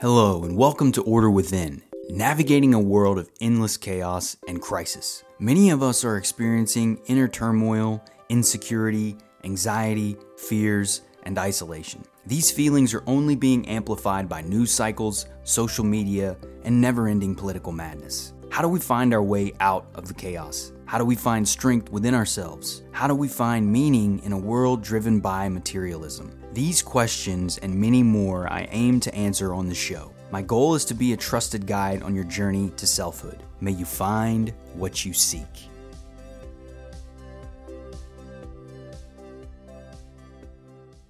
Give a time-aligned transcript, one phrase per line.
[0.00, 5.24] Hello, and welcome to Order Within, navigating a world of endless chaos and crisis.
[5.38, 12.02] Many of us are experiencing inner turmoil, insecurity, anxiety, fears, and isolation.
[12.24, 17.70] These feelings are only being amplified by news cycles, social media, and never ending political
[17.70, 18.32] madness.
[18.50, 20.72] How do we find our way out of the chaos?
[20.90, 22.82] How do we find strength within ourselves?
[22.90, 26.36] How do we find meaning in a world driven by materialism?
[26.52, 30.12] These questions and many more I aim to answer on the show.
[30.32, 33.40] My goal is to be a trusted guide on your journey to selfhood.
[33.60, 35.46] May you find what you seek.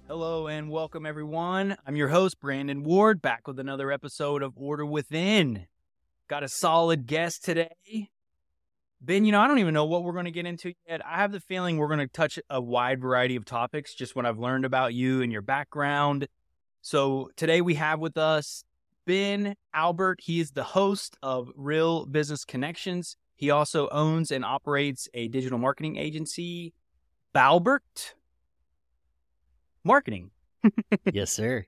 [0.07, 1.75] Hello and welcome, everyone.
[1.87, 5.65] I'm your host, Brandon Ward, back with another episode of Order Within.
[6.27, 8.11] Got a solid guest today.
[9.03, 11.03] Ben, you know, I don't even know what we're going to get into yet.
[11.03, 14.27] I have the feeling we're going to touch a wide variety of topics, just what
[14.27, 16.27] I've learned about you and your background.
[16.83, 18.63] So today we have with us
[19.07, 20.19] Ben Albert.
[20.21, 23.17] He is the host of Real Business Connections.
[23.35, 26.71] He also owns and operates a digital marketing agency,
[27.33, 28.13] Balbert
[29.83, 30.29] Marketing.
[31.11, 31.65] yes, sir.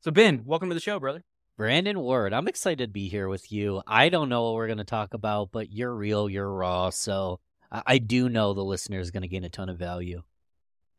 [0.00, 1.24] So, Ben, welcome to the show, brother.
[1.56, 3.80] Brandon Ward, I'm excited to be here with you.
[3.86, 6.90] I don't know what we're going to talk about, but you're real, you're raw.
[6.90, 7.38] So
[7.70, 10.24] I, I do know the listener is going to gain a ton of value.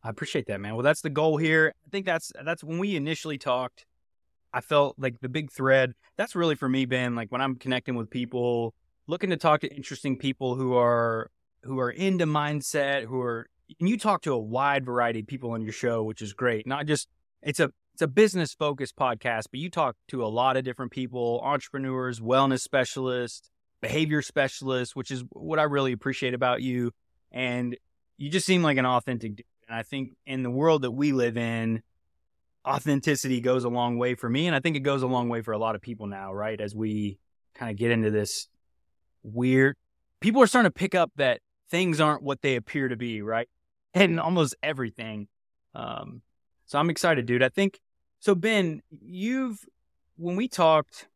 [0.01, 0.75] I appreciate that, man.
[0.75, 1.73] Well, that's the goal here.
[1.85, 3.85] I think that's that's when we initially talked.
[4.53, 5.93] I felt like the big thread.
[6.15, 7.15] That's really for me, Ben.
[7.15, 8.73] Like when I'm connecting with people,
[9.07, 11.31] looking to talk to interesting people who are
[11.63, 15.51] who are into mindset, who are and you talk to a wide variety of people
[15.51, 16.65] on your show, which is great.
[16.65, 17.09] Not just
[17.41, 20.91] it's a it's a business focused podcast, but you talk to a lot of different
[20.91, 23.49] people, entrepreneurs, wellness specialists,
[23.81, 26.91] behavior specialists, which is what I really appreciate about you.
[27.31, 27.77] And
[28.17, 29.45] you just seem like an authentic dude.
[29.69, 31.83] And I think in the world that we live in,
[32.67, 34.45] authenticity goes a long way for me.
[34.45, 36.59] And I think it goes a long way for a lot of people now, right?
[36.59, 37.17] As we
[37.53, 38.49] kind of get into this
[39.23, 39.77] weird,
[40.19, 41.39] people are starting to pick up that
[41.71, 43.47] things aren't what they appear to be, right?
[43.93, 45.29] And almost everything.
[45.73, 46.21] Um,
[46.65, 47.41] so I'm excited, dude.
[47.41, 47.79] I think
[48.25, 49.63] so, Ben, you've
[50.17, 51.07] when we talked,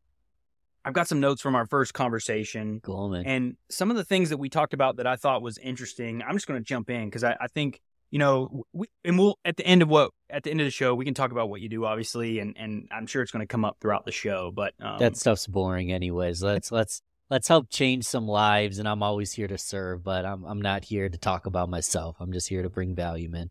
[0.84, 2.78] I've got some notes from our first conversation.
[3.26, 6.22] And some of the things that we talked about that I thought was interesting.
[6.22, 7.80] I'm just going to jump in because I, I, think
[8.12, 10.70] you know, we, and we'll at the end of what at the end of the
[10.70, 13.42] show we can talk about what you do, obviously, and and I'm sure it's going
[13.42, 14.52] to come up throughout the show.
[14.54, 16.44] But um, that stuff's boring, anyways.
[16.44, 20.04] Let's let's let's help change some lives, and I'm always here to serve.
[20.04, 22.18] But I'm I'm not here to talk about myself.
[22.20, 23.50] I'm just here to bring value, man.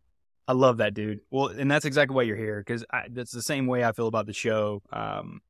[0.50, 1.20] I love that, dude.
[1.30, 4.26] Well, and that's exactly why you're here because that's the same way I feel about
[4.26, 4.82] the show.
[4.92, 5.42] Um,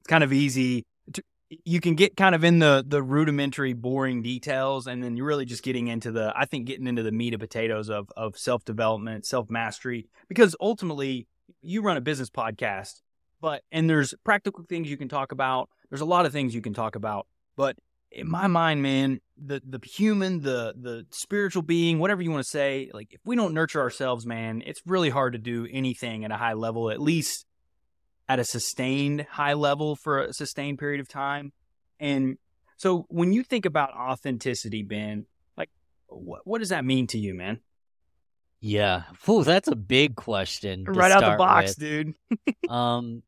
[0.00, 0.84] it's kind of easy.
[1.14, 1.22] To,
[1.64, 5.46] you can get kind of in the the rudimentary, boring details, and then you're really
[5.46, 6.34] just getting into the.
[6.36, 10.54] I think getting into the meat and potatoes of of self development, self mastery, because
[10.60, 11.28] ultimately
[11.62, 13.00] you run a business podcast,
[13.40, 15.70] but and there's practical things you can talk about.
[15.88, 17.26] There's a lot of things you can talk about,
[17.56, 17.76] but
[18.12, 22.48] in my mind, man, the the human, the the spiritual being, whatever you want to
[22.48, 26.30] say, like if we don't nurture ourselves, man, it's really hard to do anything at
[26.30, 27.46] a high level, at least
[28.28, 31.52] at a sustained high level for a sustained period of time.
[31.98, 32.38] And
[32.76, 35.70] so when you think about authenticity, Ben, like
[36.06, 37.60] what what does that mean to you, man?
[38.60, 39.02] Yeah.
[39.28, 40.84] Ooh, that's a big question.
[40.84, 41.78] Right out the box, with.
[41.78, 42.14] dude.
[42.68, 43.22] um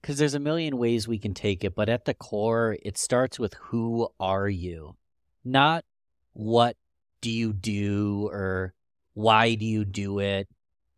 [0.00, 3.38] because there's a million ways we can take it, but at the core, it starts
[3.38, 4.96] with who are you?
[5.44, 5.84] Not
[6.32, 6.76] what
[7.20, 8.74] do you do or
[9.14, 10.48] why do you do it?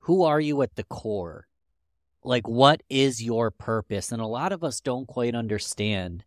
[0.00, 1.46] Who are you at the core?
[2.22, 4.12] Like, what is your purpose?
[4.12, 6.24] And a lot of us don't quite understand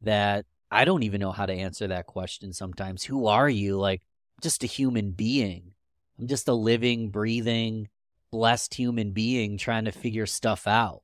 [0.00, 0.46] that.
[0.70, 3.04] I don't even know how to answer that question sometimes.
[3.04, 3.76] Who are you?
[3.76, 4.02] Like,
[4.40, 5.72] just a human being.
[6.18, 7.88] I'm just a living, breathing,
[8.30, 11.02] blessed human being trying to figure stuff out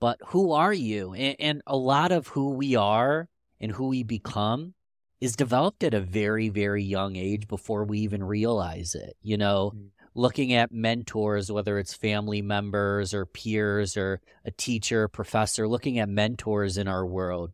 [0.00, 1.14] but who are you?
[1.14, 3.28] And, and, a lot of who we are
[3.60, 4.74] and who we become
[5.20, 9.16] is developed at a very, very young age before we even realize it.
[9.22, 9.86] You know, mm-hmm.
[10.14, 16.08] looking at mentors, whether it's family members or peers or a teacher, professor, looking at
[16.08, 17.52] mentors in our world,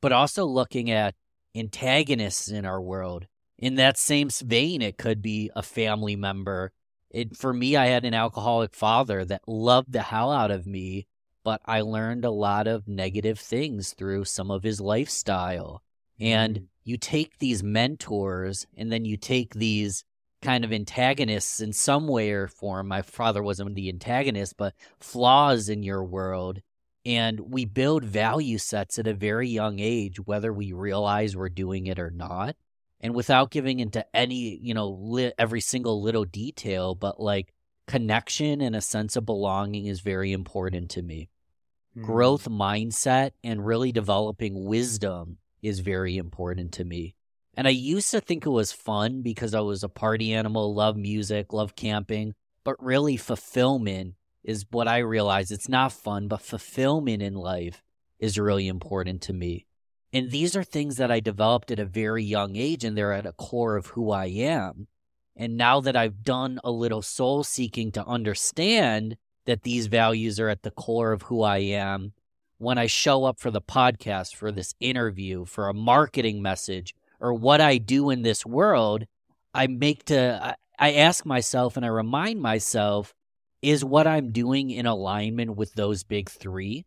[0.00, 1.14] but also looking at
[1.54, 3.26] antagonists in our world.
[3.58, 6.72] In that same vein, it could be a family member.
[7.10, 11.06] It, for me, I had an alcoholic father that loved the hell out of me
[11.44, 15.82] but I learned a lot of negative things through some of his lifestyle.
[16.20, 16.66] And mm.
[16.84, 20.04] you take these mentors and then you take these
[20.42, 22.88] kind of antagonists in some way or form.
[22.88, 26.60] My father wasn't the antagonist, but flaws in your world.
[27.04, 31.86] And we build value sets at a very young age, whether we realize we're doing
[31.86, 32.56] it or not.
[33.00, 37.54] And without giving into any, you know, li- every single little detail, but like
[37.88, 41.28] connection and a sense of belonging is very important to me.
[41.96, 42.02] Mm.
[42.02, 47.14] growth mindset and really developing wisdom is very important to me.
[47.54, 50.96] And I used to think it was fun because I was a party animal, love
[50.96, 54.14] music, love camping, but really fulfillment
[54.44, 55.50] is what I realize.
[55.50, 57.82] It's not fun, but fulfillment in life
[58.20, 59.66] is really important to me.
[60.12, 63.26] And these are things that I developed at a very young age, and they're at
[63.26, 64.86] a core of who I am.
[65.38, 70.48] And now that I've done a little soul seeking to understand that these values are
[70.48, 72.12] at the core of who I am,
[72.58, 77.32] when I show up for the podcast, for this interview, for a marketing message, or
[77.32, 79.04] what I do in this world,
[79.54, 83.14] I make to, I ask myself and I remind myself,
[83.62, 86.84] is what I'm doing in alignment with those big three?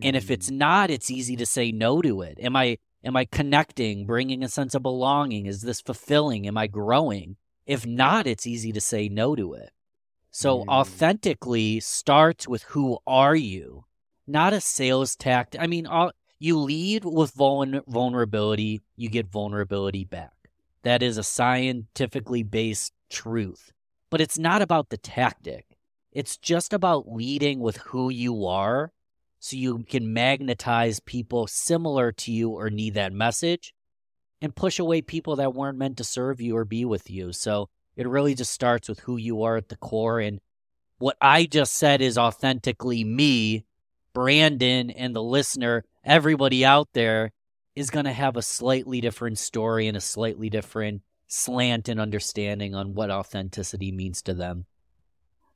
[0.00, 0.56] And if it's Mm.
[0.56, 2.38] not, it's easy to say no to it.
[2.40, 5.44] Am I am I connecting, bringing a sense of belonging?
[5.44, 6.46] Is this fulfilling?
[6.46, 7.36] Am I growing?
[7.66, 9.70] If not, it's easy to say no to it.
[10.30, 10.68] So Mm.
[10.68, 13.84] authentically starts with who are you?
[14.26, 15.60] Not a sales tactic.
[15.60, 20.32] I mean, all, you lead with vul- vulnerability, you get vulnerability back.
[20.82, 23.72] That is a scientifically based truth.
[24.10, 25.78] But it's not about the tactic.
[26.12, 28.92] It's just about leading with who you are
[29.38, 33.74] so you can magnetize people similar to you or need that message
[34.44, 37.32] and push away people that weren't meant to serve you or be with you.
[37.32, 40.20] So it really just starts with who you are at the core.
[40.20, 40.38] And
[40.98, 43.64] what I just said is authentically me,
[44.12, 47.32] Brandon, and the listener, everybody out there
[47.74, 52.74] is going to have a slightly different story and a slightly different slant and understanding
[52.74, 54.66] on what authenticity means to them.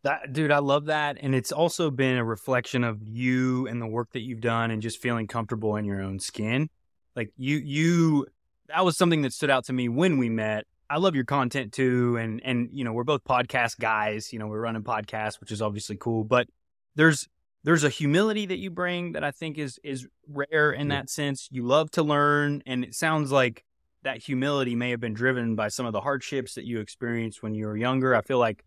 [0.02, 3.86] That dude, I love that, and it's also been a reflection of you and the
[3.86, 6.70] work that you've done, and just feeling comfortable in your own skin.
[7.14, 8.26] Like you, you,
[8.68, 10.66] that was something that stood out to me when we met.
[10.90, 14.32] I love your content too, and and you know we're both podcast guys.
[14.32, 16.24] You know we're running podcasts, which is obviously cool.
[16.24, 16.48] But
[16.94, 17.28] there's
[17.64, 21.48] there's a humility that you bring that I think is is rare in that sense.
[21.50, 23.64] You love to learn, and it sounds like
[24.02, 27.54] that humility may have been driven by some of the hardships that you experienced when
[27.54, 28.14] you were younger.
[28.14, 28.64] I feel like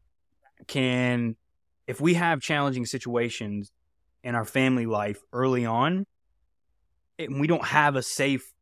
[0.67, 1.35] can
[1.87, 3.71] if we have challenging situations
[4.23, 6.05] in our family life early on
[7.17, 8.53] and we don't have a safe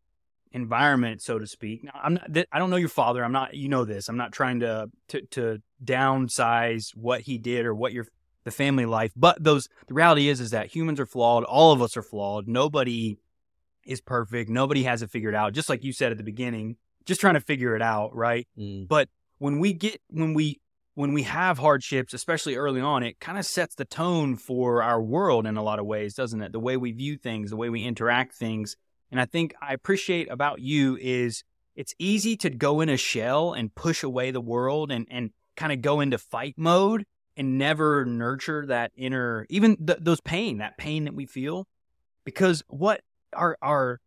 [0.51, 1.84] environment so to speak.
[1.84, 3.24] Now i'm not th- i don't know your father.
[3.24, 4.10] I'm not you know this.
[4.10, 8.07] I'm not trying to to, to downsize what he did or what your
[8.46, 11.44] the family life but those the reality is is that humans are flawed.
[11.44, 12.48] All of us are flawed.
[12.48, 13.19] Nobody
[13.86, 14.50] is perfect.
[14.50, 15.54] Nobody has it figured out.
[15.54, 18.48] Just like you said at the beginning just trying to figure it out right?
[18.57, 18.88] Mm.
[18.88, 19.10] but
[19.40, 20.60] when we get when we
[20.95, 25.02] when we have hardships especially early on it kind of sets the tone for our
[25.02, 26.52] world in a lot of ways doesn't it?
[26.52, 28.75] The way we view things the way we interact things
[29.11, 31.44] and i think i appreciate about you is
[31.75, 35.71] it's easy to go in a shell and push away the world and and kind
[35.71, 40.77] of go into fight mode and never nurture that inner even th- those pain that
[40.77, 41.67] pain that we feel
[42.23, 43.01] because what
[43.33, 44.00] our our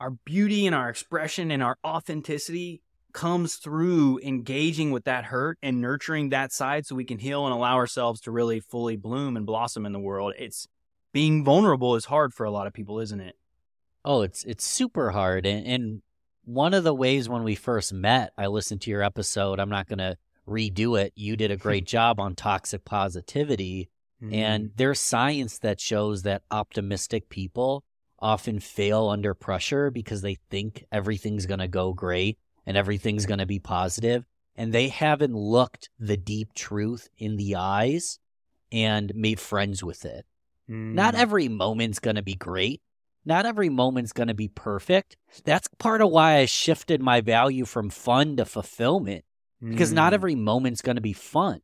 [0.00, 2.82] our beauty and our expression and our authenticity
[3.12, 7.54] comes through engaging with that hurt and nurturing that side so we can heal and
[7.54, 10.34] allow ourselves to really fully bloom and blossom in the world.
[10.38, 10.68] It's
[11.12, 13.34] being vulnerable is hard for a lot of people, isn't it?
[14.08, 15.44] Oh, it's it's super hard.
[15.44, 16.02] And, and
[16.44, 19.60] one of the ways when we first met, I listened to your episode.
[19.60, 20.16] I'm not going to
[20.48, 21.12] redo it.
[21.14, 23.90] You did a great job on toxic positivity.
[24.22, 24.34] Mm-hmm.
[24.34, 27.84] And there's science that shows that optimistic people
[28.18, 33.38] often fail under pressure because they think everything's going to go great and everything's going
[33.40, 34.24] to be positive,
[34.56, 38.18] And they haven't looked the deep truth in the eyes
[38.72, 40.24] and made friends with it.
[40.66, 41.18] Not Mm.
[41.18, 42.80] every moment's going to be great.
[43.24, 45.16] Not every moment's going to be perfect.
[45.44, 49.24] That's part of why I shifted my value from fun to fulfillment
[49.60, 50.14] because not Mm.
[50.14, 51.60] every moment's going to be fun.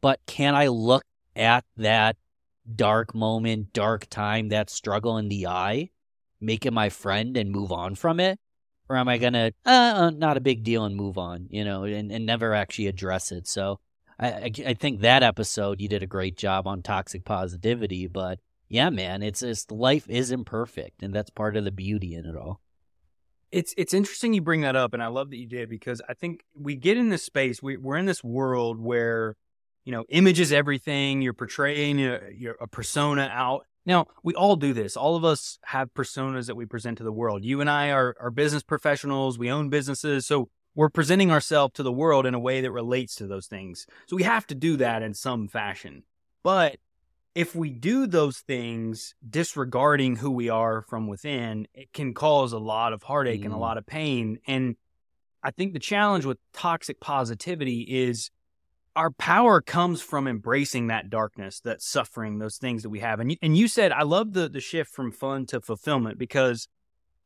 [0.00, 1.02] But can I look
[1.34, 2.16] at that
[2.72, 5.90] dark moment, dark time, that struggle in the eye,
[6.40, 8.38] make it my friend and move on from it?
[8.88, 11.64] Or am I going to, uh, uh, not a big deal and move on, you
[11.64, 13.46] know, and, and never actually address it?
[13.48, 13.80] So
[14.18, 18.06] I, I, I think that episode, you did a great job on toxic positivity.
[18.06, 21.02] But yeah, man, it's just life is imperfect.
[21.02, 22.60] And that's part of the beauty in it all.
[23.50, 26.12] It's it's interesting you bring that up, and I love that you did because I
[26.12, 27.62] think we get in this space.
[27.62, 29.36] We, we're in this world where
[29.86, 31.22] you know image is everything.
[31.22, 33.64] You're portraying a, you're a persona out.
[33.86, 34.98] Now we all do this.
[34.98, 37.42] All of us have personas that we present to the world.
[37.42, 39.38] You and I are are business professionals.
[39.38, 43.14] We own businesses, so we're presenting ourselves to the world in a way that relates
[43.14, 43.86] to those things.
[44.08, 46.02] So we have to do that in some fashion.
[46.44, 46.76] But
[47.38, 52.58] if we do those things disregarding who we are from within, it can cause a
[52.58, 53.60] lot of heartache and a Mm.
[53.60, 54.40] lot of pain.
[54.48, 54.74] And
[55.40, 58.32] I think the challenge with toxic positivity is
[58.96, 63.20] our power comes from embracing that darkness, that suffering, those things that we have.
[63.20, 66.66] And you, and you said, I love the, the shift from fun to fulfillment because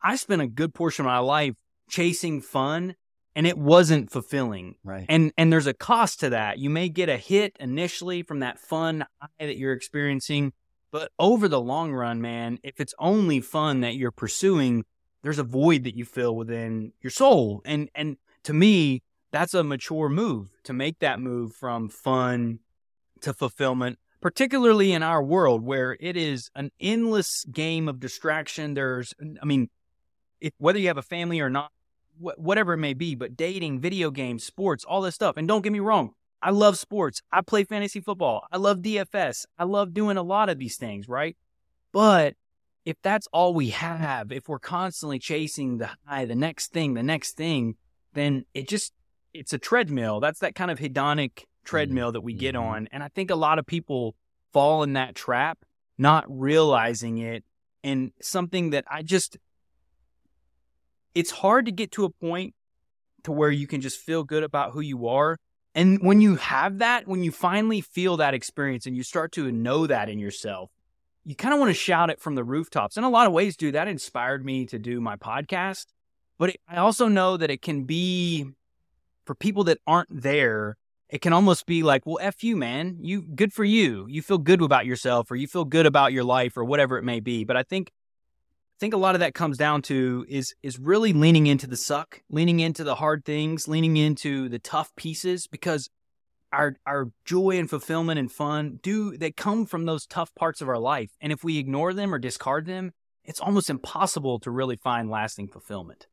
[0.02, 1.54] I spent a good portion of my life
[1.88, 2.96] chasing fun
[3.34, 4.76] and it wasn't fulfilling.
[4.84, 5.06] Right.
[5.08, 6.58] And and there's a cost to that.
[6.58, 10.52] You may get a hit initially from that fun high that you're experiencing,
[10.90, 14.84] but over the long run, man, if it's only fun that you're pursuing,
[15.22, 17.62] there's a void that you feel within your soul.
[17.64, 22.58] And and to me, that's a mature move to make that move from fun
[23.22, 28.74] to fulfillment, particularly in our world where it is an endless game of distraction.
[28.74, 29.70] There's, I mean,
[30.40, 31.70] if, whether you have a family or not,
[32.18, 35.36] wh- whatever it may be, but dating, video games, sports, all this stuff.
[35.36, 37.22] And don't get me wrong, I love sports.
[37.30, 38.46] I play fantasy football.
[38.50, 39.46] I love DFS.
[39.58, 41.36] I love doing a lot of these things, right?
[41.92, 42.34] But
[42.84, 47.02] if that's all we have, if we're constantly chasing the high, the next thing, the
[47.02, 47.76] next thing,
[48.14, 48.92] then it just
[49.32, 50.20] it's a treadmill.
[50.20, 52.64] That's that kind of hedonic treadmill that we get mm-hmm.
[52.64, 52.88] on.
[52.92, 54.14] And I think a lot of people
[54.52, 55.58] fall in that trap,
[55.98, 57.44] not realizing it.
[57.84, 59.38] And something that I just,
[61.14, 62.54] it's hard to get to a point
[63.24, 65.36] to where you can just feel good about who you are.
[65.74, 69.50] And when you have that, when you finally feel that experience and you start to
[69.50, 70.70] know that in yourself,
[71.24, 72.96] you kind of want to shout it from the rooftops.
[72.96, 75.86] In a lot of ways, dude, that inspired me to do my podcast.
[76.38, 78.46] But it, I also know that it can be
[79.24, 80.76] for people that aren't there,
[81.08, 82.96] it can almost be like, well, F you, man.
[83.00, 84.06] You good for you.
[84.08, 87.04] You feel good about yourself or you feel good about your life or whatever it
[87.04, 87.44] may be.
[87.44, 87.92] But I think
[88.82, 92.20] think a lot of that comes down to is is really leaning into the suck,
[92.28, 95.88] leaning into the hard things, leaning into the tough pieces because
[96.52, 100.68] our our joy and fulfillment and fun do they come from those tough parts of
[100.68, 101.12] our life.
[101.20, 102.90] And if we ignore them or discard them,
[103.24, 106.08] it's almost impossible to really find lasting fulfillment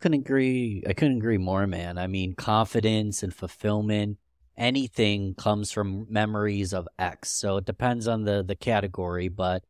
[0.00, 0.82] couldn't agree.
[0.88, 1.98] I couldn't agree more, man.
[1.98, 4.18] I mean, confidence and fulfillment,
[4.56, 7.30] anything comes from memories of X.
[7.32, 9.64] So it depends on the the category, but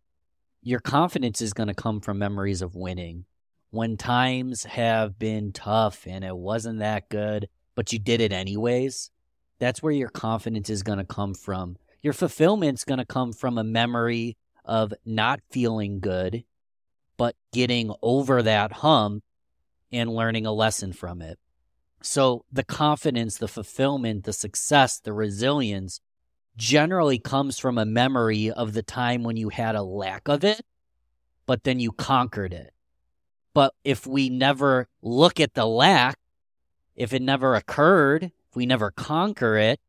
[0.69, 3.25] your confidence is going to come from memories of winning.
[3.71, 9.11] When times have been tough and it wasn't that good, but you did it anyways,
[9.59, 11.79] that's where your confidence is going to come from.
[12.03, 16.45] Your fulfillment's going to come from a memory of not feeling good,
[17.17, 19.25] but getting over that hump
[19.91, 21.39] and learning a lesson from it.
[22.03, 26.03] So the confidence, the fulfillment, the success, the resilience
[26.59, 30.61] generally comes from a memory of the time when you had a lack of it,
[31.47, 32.75] but then you conquered it.
[33.55, 36.19] But if we never look at the lack,
[36.95, 39.81] if it never occurred, if we never conquer it,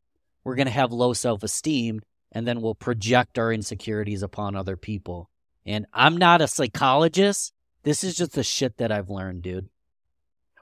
[0.44, 2.00] we're going to have low self esteem
[2.32, 5.28] and then we'll project our insecurities upon other people.
[5.66, 7.52] And I'm not a psychologist.
[7.82, 9.68] This is just the shit that I've learned, dude.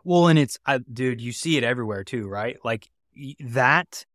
[0.04, 2.56] Well, and it's, uh, dude, you see it everywhere too, right?
[2.64, 2.88] Like
[3.40, 4.06] that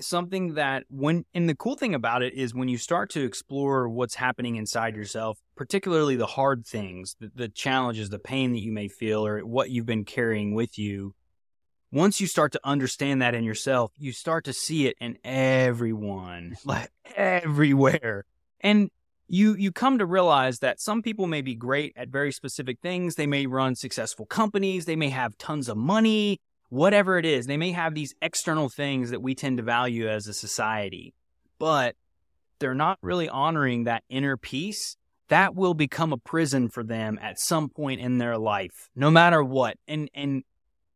[0.00, 3.88] something that when and the cool thing about it is when you start to explore
[3.88, 8.72] what's happening inside yourself particularly the hard things the, the, challenges the pain that you
[8.72, 11.14] may feel or what you've been carrying with you
[11.94, 16.56] once you start to understand that in yourself you start to see it in everyone
[16.64, 18.24] like everywhere.
[18.60, 18.90] And
[19.28, 23.14] you you come to realize that some people may be great at very specific things.
[23.14, 24.84] They may run successful companies.
[24.84, 26.40] They may have tons of money
[26.74, 30.26] whatever it is they may have these external things that we tend to value as
[30.26, 31.14] a society
[31.60, 31.94] but
[32.58, 34.96] they're not really honoring that inner peace
[35.28, 39.42] that will become a prison for them at some point in their life no matter
[39.42, 40.42] what and and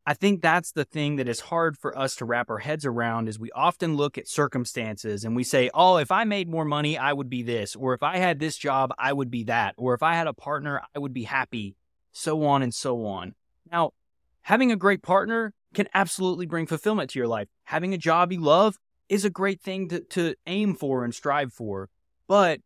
[0.04, 3.28] I think that's the thing that is hard for us to wrap our heads around
[3.28, 6.96] is we often look at circumstances and we say, "Oh, if I made more money,
[6.96, 9.92] I would be this," or if I had this job, I would be that, or
[9.92, 11.76] if I had a partner, I would be happy,
[12.10, 13.34] so on and so on.
[13.70, 13.90] Now,
[14.40, 17.48] having a great partner can absolutely bring fulfillment to your life.
[17.64, 18.76] Having a job you love
[19.08, 21.88] is a great thing to, to aim for and strive for.
[22.26, 22.60] But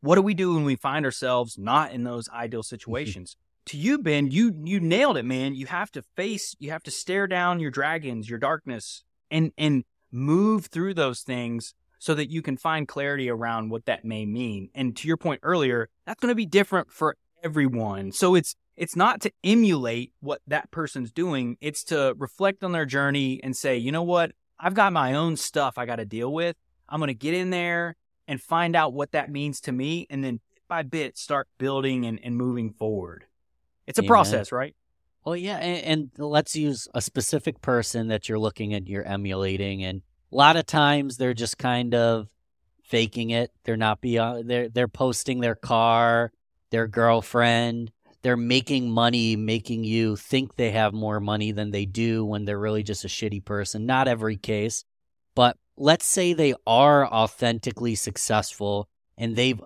[0.00, 2.74] what do we do when we find ourselves not in those ideal mm-hmm.
[2.74, 3.36] situations?
[3.66, 5.54] to you, Ben, you you nailed it, man.
[5.54, 9.84] You have to face, you have to stare down your dragons, your darkness, and and
[10.10, 14.70] move through those things so that you can find clarity around what that may mean.
[14.74, 18.10] And to your point earlier, that's going to be different for everyone.
[18.10, 21.58] So it's it's not to emulate what that person's doing.
[21.60, 24.32] It's to reflect on their journey and say, you know what?
[24.58, 26.56] I've got my own stuff I got to deal with.
[26.88, 27.96] I'm going to get in there
[28.26, 30.06] and find out what that means to me.
[30.08, 33.26] And then bit by bit, start building and, and moving forward.
[33.86, 34.08] It's a Amen.
[34.08, 34.74] process, right?
[35.26, 39.84] Well, yeah, and, and, let's use a specific person that you're looking at, you're emulating,
[39.84, 40.00] and
[40.32, 42.28] a lot of times they're just kind of
[42.82, 43.52] faking it.
[43.64, 44.38] They're not beyond.
[44.38, 46.32] Uh, they're they're posting their car,
[46.70, 47.92] their girlfriend,
[48.22, 52.58] they're making money, making you think they have more money than they do when they're
[52.58, 53.86] really just a shitty person.
[53.86, 54.84] Not every case,
[55.34, 59.60] but let's say they are authentically successful and they've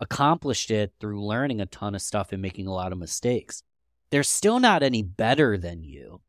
[0.00, 3.62] accomplished it through learning a ton of stuff and making a lot of mistakes.
[4.10, 6.20] They're still not any better than you.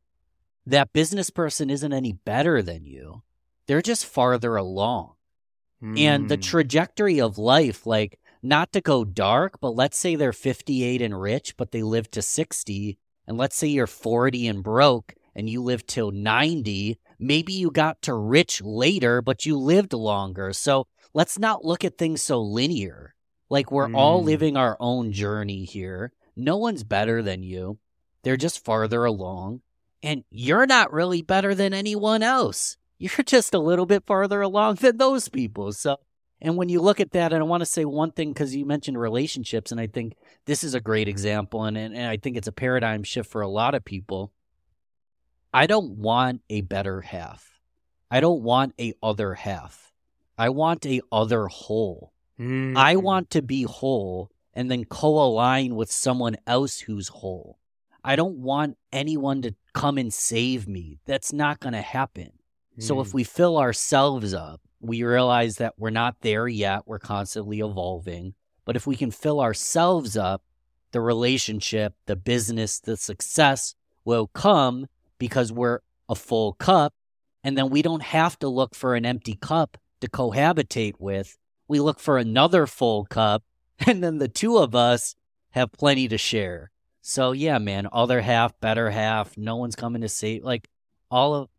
[0.65, 3.21] That business person isn't any better than you.
[3.67, 5.13] They're just farther along.
[5.83, 5.99] Mm.
[5.99, 6.41] And the hmm.
[6.41, 11.55] trajectory of life, like, not to go dark, but let's say they're 58 and rich,
[11.57, 12.97] but they live to 60.
[13.27, 16.97] And let's say you're 40 and broke and you live till 90.
[17.19, 20.53] Maybe you got to rich later, but you lived longer.
[20.53, 23.15] So let's not look at things so linear.
[23.49, 23.95] Like we're mm.
[23.95, 26.11] all living our own journey here.
[26.35, 27.79] No one's better than you.
[28.23, 29.61] They're just farther along.
[30.03, 32.77] And you're not really better than anyone else.
[32.99, 35.71] You're just a little bit farther along than those people.
[35.71, 35.97] So
[36.39, 38.65] and when you look at that, and I want to say one thing because you
[38.65, 40.15] mentioned relationships, and I think
[40.45, 43.47] this is a great example, and, and, I think it's a paradigm shift for a
[43.47, 44.31] lot of people.
[45.53, 47.59] I don't want a better half.
[48.11, 49.91] I don't want a other half.
[50.37, 52.13] I want a other whole.
[52.39, 52.77] Mm-hmm.
[52.77, 57.57] I want to be whole and then co-align with someone else who's whole.
[58.03, 60.99] I don't want anyone to come and save me.
[61.05, 62.31] That's not going to happen.
[62.77, 62.83] Mm.
[62.83, 63.15] So if mm.
[63.15, 66.83] we fill ourselves up we realize that we're not there yet.
[66.85, 68.33] We're constantly evolving.
[68.65, 70.43] But if we can fill ourselves up,
[70.91, 75.79] the relationship, the business, the success will come because we're
[76.09, 76.93] a full cup.
[77.43, 81.37] And then we don't have to look for an empty cup to cohabitate with.
[81.67, 83.43] We look for another full cup,
[83.85, 85.15] and then the two of us
[85.51, 86.71] have plenty to share.
[87.01, 90.43] So, yeah, man, other half, better half, no one's coming to save.
[90.43, 90.67] Like,
[91.09, 91.49] all of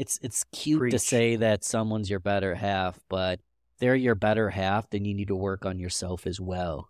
[0.00, 0.92] it's it's cute Preach.
[0.92, 3.38] to say that someone's your better half, but
[3.80, 6.88] they're your better half, then you need to work on yourself as well.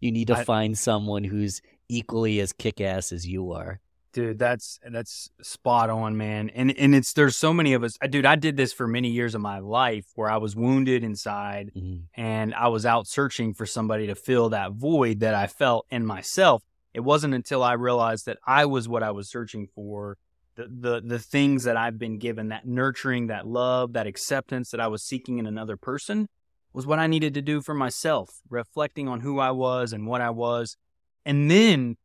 [0.00, 3.78] You need to I, find someone who's equally as kick ass as you are.
[4.12, 6.50] Dude, that's that's spot on, man.
[6.50, 7.96] And and it's there's so many of us.
[8.10, 11.70] Dude, I did this for many years of my life where I was wounded inside
[11.76, 12.20] mm-hmm.
[12.20, 16.04] and I was out searching for somebody to fill that void that I felt in
[16.04, 16.64] myself.
[16.92, 20.18] It wasn't until I realized that I was what I was searching for
[20.58, 24.80] the, the the things that I've been given, that nurturing, that love, that acceptance that
[24.80, 26.28] I was seeking in another person
[26.72, 30.20] was what I needed to do for myself, reflecting on who I was and what
[30.20, 30.76] I was.
[31.24, 31.96] And then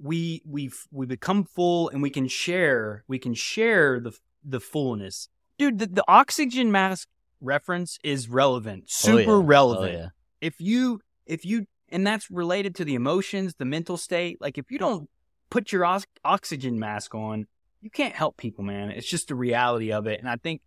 [0.00, 4.12] we we we become full and we can share, we can share the
[4.44, 5.28] the fullness.
[5.58, 7.08] Dude, the, the oxygen mask
[7.40, 9.46] reference is relevant, oh, super oh, yeah.
[9.46, 9.94] relevant.
[9.96, 10.08] Oh, yeah.
[10.40, 14.40] If you if you and that's related to the emotions, the mental state.
[14.40, 15.08] Like if you don't
[15.50, 15.84] put your
[16.24, 17.46] oxygen mask on,
[17.80, 18.90] you can't help people, man.
[18.90, 20.20] It's just the reality of it.
[20.20, 20.62] And I think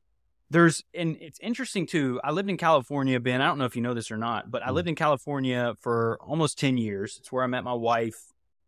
[0.49, 2.19] there's, and it's interesting too.
[2.23, 3.41] I lived in California, Ben.
[3.41, 4.73] I don't know if you know this or not, but I mm.
[4.73, 7.17] lived in California for almost 10 years.
[7.19, 8.19] It's where I met my wife.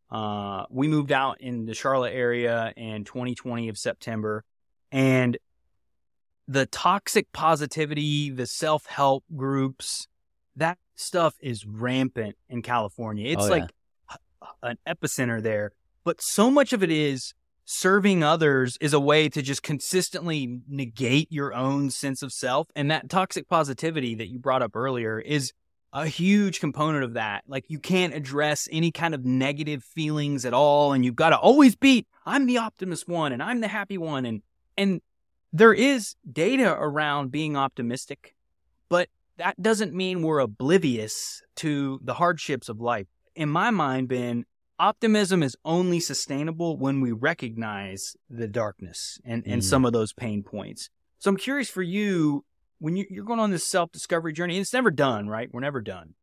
[0.09, 4.43] Uh, we moved out in the Charlotte area in 2020 of September.
[4.91, 5.37] And
[6.47, 10.07] the toxic positivity, the self help groups,
[10.55, 13.31] that stuff is rampant in California.
[13.31, 13.61] It's oh, yeah.
[13.61, 13.69] like
[14.61, 15.71] an epicenter there.
[16.03, 17.33] But so much of it is
[17.65, 22.67] serving others is a way to just consistently negate your own sense of self.
[22.75, 25.53] And that toxic positivity that you brought up earlier is
[25.93, 27.43] a huge component of that.
[27.47, 30.91] Like you can't address any kind of negative feelings at all.
[30.93, 34.25] And you've got to always be, I'm the optimist one and I'm the happy one.
[34.25, 34.41] And,
[34.77, 35.01] and
[35.51, 38.35] there is data around being optimistic,
[38.89, 43.07] but that doesn't mean we're oblivious to the hardships of life.
[43.35, 44.45] In my mind, Ben,
[44.79, 49.65] optimism is only sustainable when we recognize the darkness and, and mm.
[49.65, 50.89] some of those pain points.
[51.19, 52.43] So I'm curious for you
[52.79, 54.57] when you, you're going on this self discovery journey.
[54.57, 55.49] It's never done, right?
[55.51, 56.15] We're never done.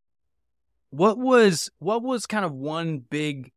[0.90, 3.52] What was what was kind of one big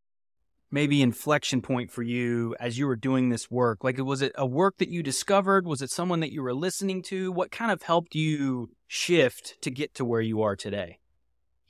[0.72, 3.84] maybe inflection point for you as you were doing this work?
[3.84, 5.68] Like, was it a work that you discovered?
[5.68, 7.32] Was it someone that you were listening to?
[7.32, 11.00] What kind of helped you shift to get to where you are today?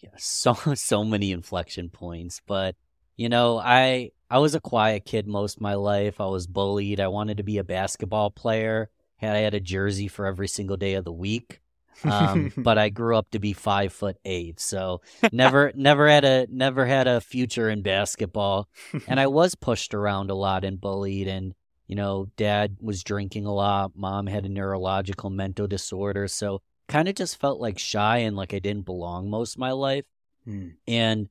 [0.02, 2.76] Yeah, so so many inflection points, but
[3.16, 6.20] you know, I I was a quiet kid most of my life.
[6.20, 7.00] I was bullied.
[7.00, 8.90] I wanted to be a basketball player.
[9.18, 11.62] Had I had a jersey for every single day of the week.
[12.04, 16.48] Um, but I grew up to be five foot eight, so never never had a
[16.50, 18.68] never had a future in basketball.
[19.08, 21.54] And I was pushed around a lot and bullied and
[21.88, 27.08] you know, dad was drinking a lot, mom had a neurological mental disorder, so kind
[27.08, 30.06] of just felt like shy and like I didn't belong most of my life.
[30.46, 30.70] Hmm.
[30.88, 31.30] And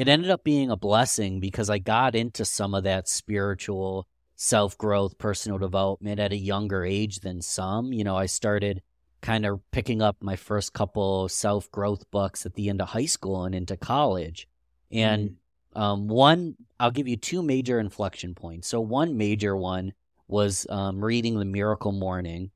[0.00, 4.78] it ended up being a blessing because I got into some of that spiritual self
[4.78, 7.92] growth, personal development at a younger age than some.
[7.92, 8.80] You know, I started
[9.20, 13.04] kind of picking up my first couple self growth books at the end of high
[13.04, 14.48] school and into college.
[14.90, 15.34] And mm.
[15.76, 18.66] Um, one, I'll give you two major inflection points.
[18.66, 19.92] So one major one
[20.26, 22.50] was um, reading the Miracle Morning,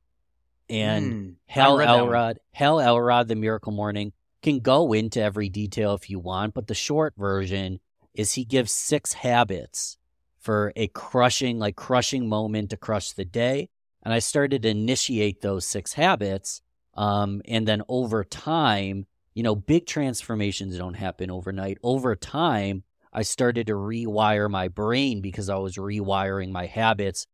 [0.68, 2.00] and Mm, Hal read that one.
[2.00, 4.12] Elrod, Hal Elrod, the Miracle Morning
[4.44, 7.80] can go into every detail if you want, but the short version
[8.12, 9.96] is he gives six habits
[10.38, 13.70] for a crushing, like crushing moment to crush the day.
[14.02, 16.60] And I started to initiate those six habits.
[16.92, 21.78] Um, and then over time, you know, big transformations don't happen overnight.
[21.82, 27.26] Over time, I started to rewire my brain because I was rewiring my habits,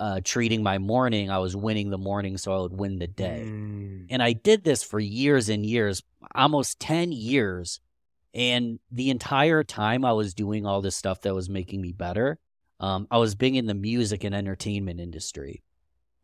[0.00, 1.30] uh, treating my morning.
[1.30, 3.44] I was winning the morning so I would win the day.
[3.46, 4.06] Mm.
[4.10, 6.02] And I did this for years and years,
[6.34, 7.80] almost 10 years.
[8.34, 12.38] And the entire time I was doing all this stuff that was making me better,
[12.80, 15.62] um, I was being in the music and entertainment industry.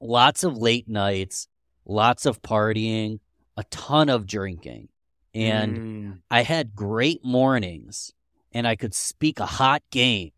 [0.00, 1.46] Lots of late nights,
[1.84, 3.20] lots of partying,
[3.56, 4.88] a ton of drinking.
[5.32, 6.18] And Mm.
[6.30, 8.12] I had great mornings
[8.52, 10.32] and I could speak a hot game.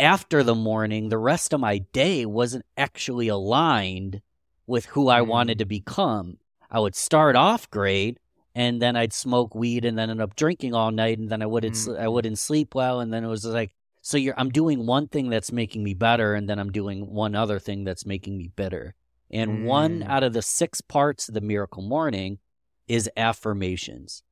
[0.00, 4.22] After the morning, the rest of my day wasn't actually aligned
[4.66, 6.38] with who I wanted to become.
[6.70, 8.18] I would start off great
[8.54, 11.46] and then I'd smoke weed and then end up drinking all night and then I
[11.46, 12.12] wouldn't sl- I Mhm.
[12.12, 15.52] wouldn't sleep well and then it was like so you're I'm doing one thing that's
[15.52, 18.94] making me better and then I'm doing one other thing that's making me bitter.
[19.30, 20.08] And one Mm.
[20.08, 22.38] out of the six parts of the miracle morning
[22.88, 24.22] is affirmations.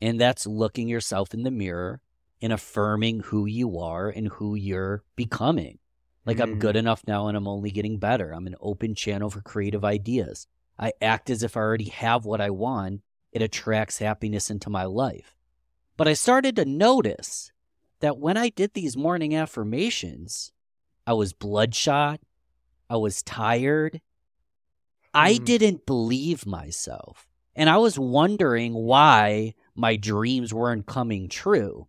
[0.00, 2.00] And that's looking yourself in the mirror
[2.42, 5.78] and affirming who you are and who you're becoming.
[6.24, 6.58] Like I'm Mm.
[6.58, 8.32] good enough now and I'm only getting better.
[8.32, 10.46] I'm an open channel for creative ideas.
[10.78, 13.02] I act as if I already have what I want.
[13.32, 15.36] It attracts happiness into my life.
[15.96, 17.52] But I started to notice
[18.00, 20.52] that when I did these morning affirmations,
[21.06, 22.20] I was bloodshot.
[22.90, 24.00] I was tired.
[25.14, 25.44] I Mm.
[25.44, 27.26] didn't believe myself.
[27.54, 31.88] And I was wondering why my dreams weren't coming true.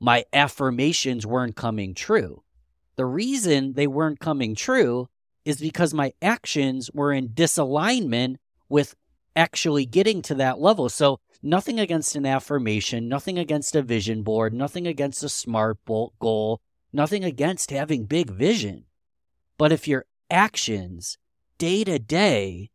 [0.00, 2.42] My affirmations weren't coming true.
[2.96, 5.08] The reason they weren't coming true
[5.44, 8.36] is because my actions were in disalignment
[8.68, 8.94] with
[9.36, 10.88] actually getting to that level.
[10.88, 16.60] So, nothing against an affirmation, nothing against a vision board, nothing against a smart goal,
[16.92, 18.84] nothing against having big vision.
[19.58, 21.18] But if your actions
[21.58, 22.70] day to day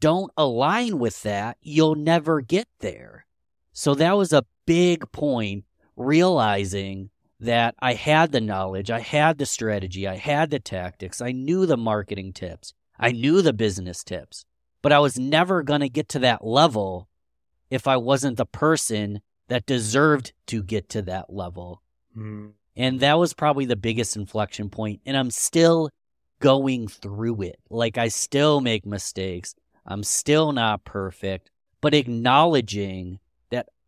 [0.00, 3.26] don't align with that, you'll never get there.
[3.72, 5.64] So that was a big point,
[5.96, 11.32] realizing that I had the knowledge, I had the strategy, I had the tactics, I
[11.32, 14.44] knew the marketing tips, I knew the business tips,
[14.80, 17.08] but I was never going to get to that level
[17.70, 21.82] if I wasn't the person that deserved to get to that level.
[22.16, 22.52] Mm.
[22.76, 25.00] And that was probably the biggest inflection point.
[25.04, 25.90] And I'm still
[26.40, 27.58] going through it.
[27.70, 29.54] Like I still make mistakes.
[29.86, 31.50] I'm still not perfect,
[31.80, 33.18] but acknowledging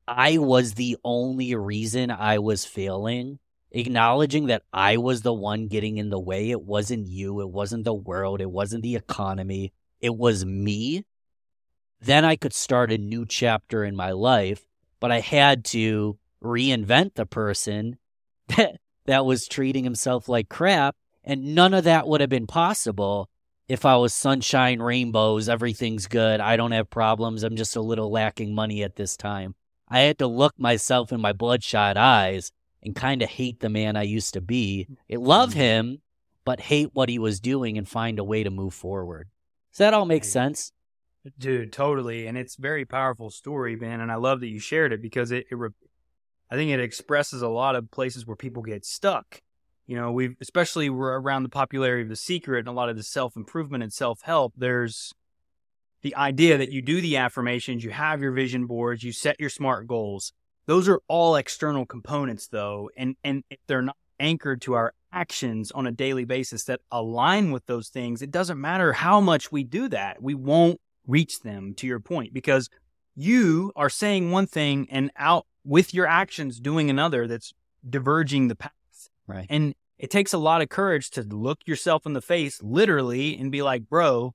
[0.07, 3.39] I was the only reason I was failing,
[3.71, 6.51] acknowledging that I was the one getting in the way.
[6.51, 7.41] It wasn't you.
[7.41, 8.41] It wasn't the world.
[8.41, 9.73] It wasn't the economy.
[10.01, 11.05] It was me.
[12.01, 14.67] Then I could start a new chapter in my life,
[15.01, 17.97] but I had to reinvent the person
[18.57, 23.31] that that was treating himself like crap and none of that would have been possible
[23.67, 28.11] if I was sunshine rainbows everything's good I don't have problems I'm just a little
[28.11, 29.55] lacking money at this time
[29.95, 32.53] I had to look myself in my bloodshot eyes
[32.83, 35.61] and kind of hate the man I used to be I love mm-hmm.
[35.61, 35.99] him
[36.45, 39.29] but hate what he was doing and find a way to move forward
[39.73, 40.73] does that all make sense
[41.39, 42.27] Dude, totally.
[42.27, 44.01] And it's a very powerful story, man.
[44.01, 45.71] And I love that you shared it because it, it re-
[46.51, 49.41] I think it expresses a lot of places where people get stuck.
[49.87, 52.97] You know, we've, especially we're around the popularity of The Secret and a lot of
[52.97, 54.53] the self improvement and self help.
[54.57, 55.15] There's
[56.05, 59.49] the idea that you do the affirmations, you have your vision boards, you set your
[59.49, 60.35] smart goals.
[60.67, 62.91] Those are all external components, though.
[62.95, 67.53] And, and if they're not anchored to our actions on a daily basis that align
[67.53, 70.23] with those things, it doesn't matter how much we do that.
[70.23, 72.69] We won't reach them to your point because
[73.17, 77.55] you are saying one thing and out with your actions doing another that's
[77.89, 79.09] diverging the path.
[79.27, 83.39] right And it takes a lot of courage to look yourself in the face literally
[83.39, 84.35] and be like, bro,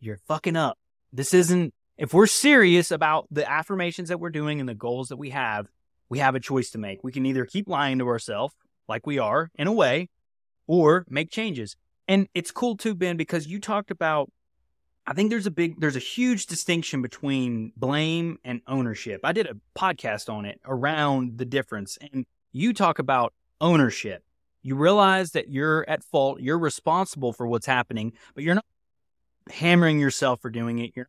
[0.00, 0.76] you're fucking up.
[1.14, 5.16] This isn't, if we're serious about the affirmations that we're doing and the goals that
[5.16, 5.68] we have,
[6.08, 7.04] we have a choice to make.
[7.04, 8.54] We can either keep lying to ourselves
[8.88, 10.08] like we are in a way
[10.66, 11.76] or make changes.
[12.08, 14.30] And it's cool too, Ben, because you talked about
[15.06, 19.20] I think there's a big, there's a huge distinction between blame and ownership.
[19.22, 24.22] I did a podcast on it around the difference, and you talk about ownership.
[24.62, 28.64] You realize that you're at fault, you're responsible for what's happening, but you're not
[29.50, 30.92] hammering yourself for doing it.
[30.94, 31.08] You're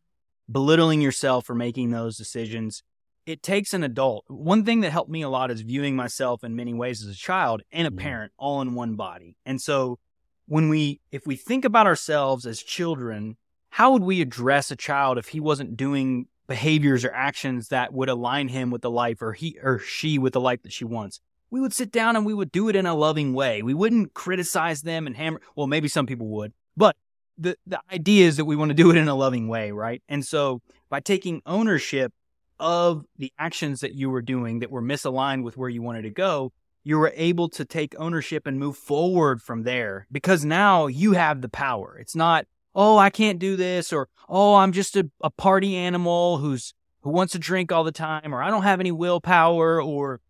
[0.50, 2.82] belittling yourself for making those decisions.
[3.26, 4.24] it takes an adult.
[4.28, 7.18] One thing that helped me a lot is viewing myself in many ways as a
[7.18, 9.36] child and a parent all in one body.
[9.44, 9.98] And so
[10.46, 13.36] when we if we think about ourselves as children,
[13.70, 18.08] how would we address a child if he wasn't doing behaviors or actions that would
[18.08, 21.20] align him with the life or he or she with the life that she wants?
[21.50, 23.62] We would sit down and we would do it in a loving way.
[23.62, 26.52] We wouldn't criticize them and hammer well, maybe some people would.
[26.76, 26.96] But
[27.38, 30.02] the the idea is that we want to do it in a loving way, right?
[30.08, 32.12] And so by taking ownership
[32.58, 36.10] of the actions that you were doing that were misaligned with where you wanted to
[36.10, 36.52] go,
[36.84, 41.42] you were able to take ownership and move forward from there because now you have
[41.42, 41.98] the power.
[42.00, 46.38] It's not, oh, I can't do this, or oh, I'm just a, a party animal
[46.38, 46.72] who's
[47.02, 50.20] who wants to drink all the time, or I don't have any willpower, or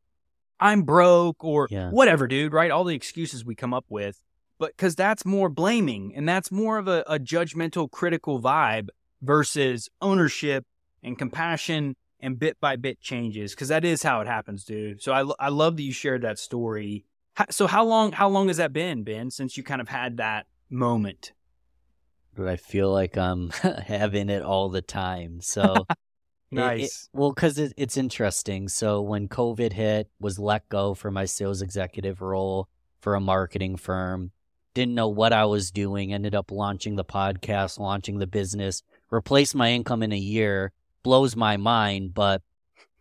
[0.59, 1.91] I'm broke, or Yeah.
[1.91, 2.71] whatever, dude, right?
[2.71, 4.21] All the excuses we come up with.
[4.59, 8.89] But because that's more blaming and that's more of a, a judgmental, critical vibe
[9.21, 10.65] versus ownership
[11.03, 15.03] and compassion and bit by bit changes because that is how it happens, dude.
[15.03, 17.05] So I, I love that you shared that story.
[17.51, 20.47] So how long how long has that been, Ben, since you kind of had that
[20.71, 21.33] moment?
[22.35, 23.51] But I feel like I'm
[23.87, 25.41] having it all the time.
[25.43, 25.97] So it- it-
[26.53, 27.09] Nice.
[27.13, 28.69] well, because it, it's interesting.
[28.69, 32.69] So when COVID hit, was let go for my sales executive role
[33.01, 34.31] for a marketing firm.
[34.77, 36.13] Didn't know what I was doing.
[36.13, 40.71] Ended up launching the podcast, launching the business, replaced my income in a year.
[41.03, 42.43] Blows my mind, but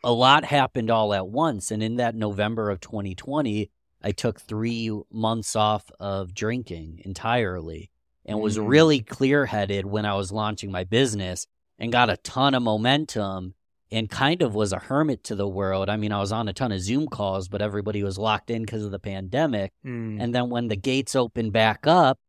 [0.02, 1.72] a lot happened all at once.
[1.72, 3.70] And in that November of 2020,
[4.02, 7.92] I took three months off of drinking entirely
[8.26, 8.70] and was Mm.
[8.70, 11.46] really clear headed when I was launching my business
[11.78, 13.54] and got a ton of momentum
[13.91, 15.89] and kind of was a hermit to the world.
[15.89, 18.63] I mean, I was on a ton of Zoom calls, but everybody was locked in
[18.63, 19.71] because of the pandemic.
[19.86, 20.21] Mm.
[20.21, 22.19] And then when the gates opened back up,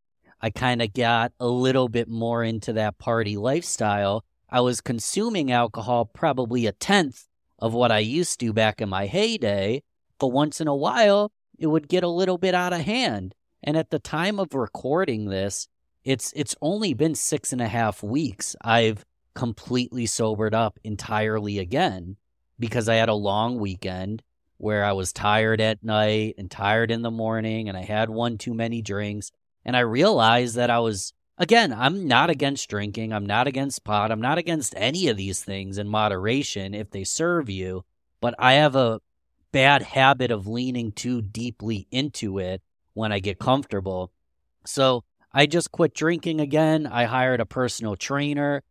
[0.40, 4.24] I kind of got a little bit more into that party lifestyle.
[4.50, 7.24] I was consuming alcohol probably a tenth
[7.58, 9.82] of what I used to back in my heyday,
[10.18, 13.34] but once in a while, it would get a little bit out of hand.
[13.62, 15.68] And at the time of recording this,
[16.04, 18.54] it's it's only been six and a half weeks.
[18.62, 19.04] I've
[19.36, 22.16] completely sobered up entirely again
[22.58, 24.22] because I had a long weekend
[24.56, 28.38] where I was tired at night and tired in the morning and I had one
[28.38, 29.30] too many drinks.
[29.64, 33.12] And I realized that I was, again, I'm not against drinking.
[33.12, 34.10] I'm not against pot.
[34.10, 37.84] I'm not against any of these things in moderation if they serve you.
[38.22, 39.00] But I have a
[39.52, 42.62] bad habit of leaning too deeply into it
[42.94, 44.10] when I get comfortable.
[44.64, 46.86] So I just quit drinking again.
[46.86, 48.62] I hired a personal trainer.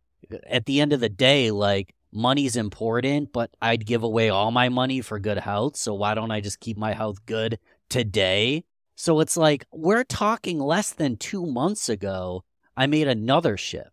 [0.48, 4.68] At the end of the day, like, money's important, but I'd give away all my
[4.68, 5.76] money for good health.
[5.76, 7.58] So why don't I just keep my health good
[7.88, 8.64] today?
[8.94, 12.44] So it's like we're talking less than two months ago,
[12.76, 13.90] I made another shift.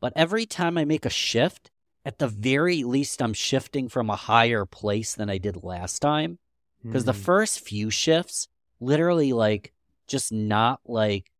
[0.00, 1.70] But every time I make a shift,
[2.04, 6.38] at the very least, I'm shifting from a higher place than I did last time.
[6.82, 7.24] Because the Mm.
[7.24, 9.72] first few shifts, literally, like,
[10.06, 11.30] just not like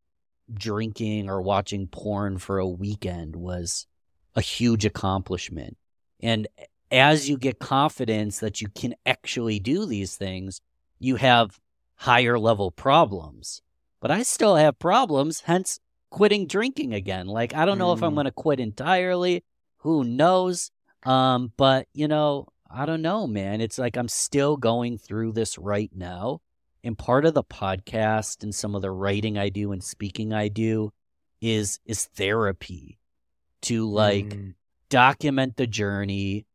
[0.53, 3.87] drinking or watching porn for a weekend was
[4.35, 5.77] a huge accomplishment.
[6.21, 6.47] And
[6.91, 10.61] as you get confidence that you can actually do these things,
[10.99, 11.59] you have
[11.97, 13.63] higher level problems.
[14.01, 17.27] But I still have problems, hence quitting drinking again.
[17.27, 18.17] Like, I don't know if I'm Mm.
[18.17, 19.45] going to quit entirely.
[19.79, 20.71] Who knows?
[21.05, 23.61] Um, but, you know, I don't know, man.
[23.61, 26.41] It's like I'm still going through this right now.
[26.83, 30.49] And part of the podcast and some of the writing I do and speaking I
[30.49, 30.93] do
[31.41, 32.99] is is therapy
[33.65, 34.55] to like Mm.
[34.89, 36.47] document the journey,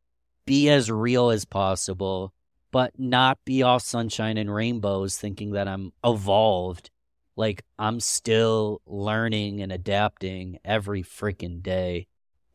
[0.46, 2.32] be as real as possible,
[2.70, 6.90] but not be all sunshine and rainbows thinking that I'm evolved.
[7.36, 12.06] Like I'm still learning and adapting every freaking day.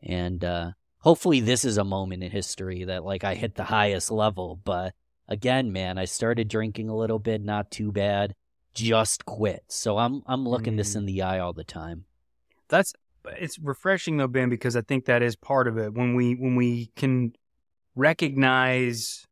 [0.02, 4.10] And uh hopefully this is a moment in history that like I hit the highest
[4.10, 4.94] level, but
[5.28, 8.34] again, man, I started drinking a little bit, not too bad.
[8.74, 9.64] Just quit.
[9.68, 10.96] So I'm I'm looking this Mm.
[10.96, 12.04] in the eye all the time.
[12.68, 12.92] That's
[13.38, 15.94] it's refreshing though, Ben, because I think that is part of it.
[15.94, 17.32] When we when we can
[17.94, 19.26] recognize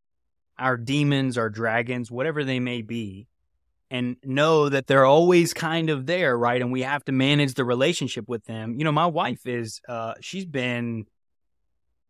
[0.59, 3.26] our demons, our dragons, whatever they may be,
[3.90, 6.61] and know that they're always kind of there, right?
[6.61, 8.76] And we have to manage the relationship with them.
[8.78, 11.07] You know, my wife is uh she's been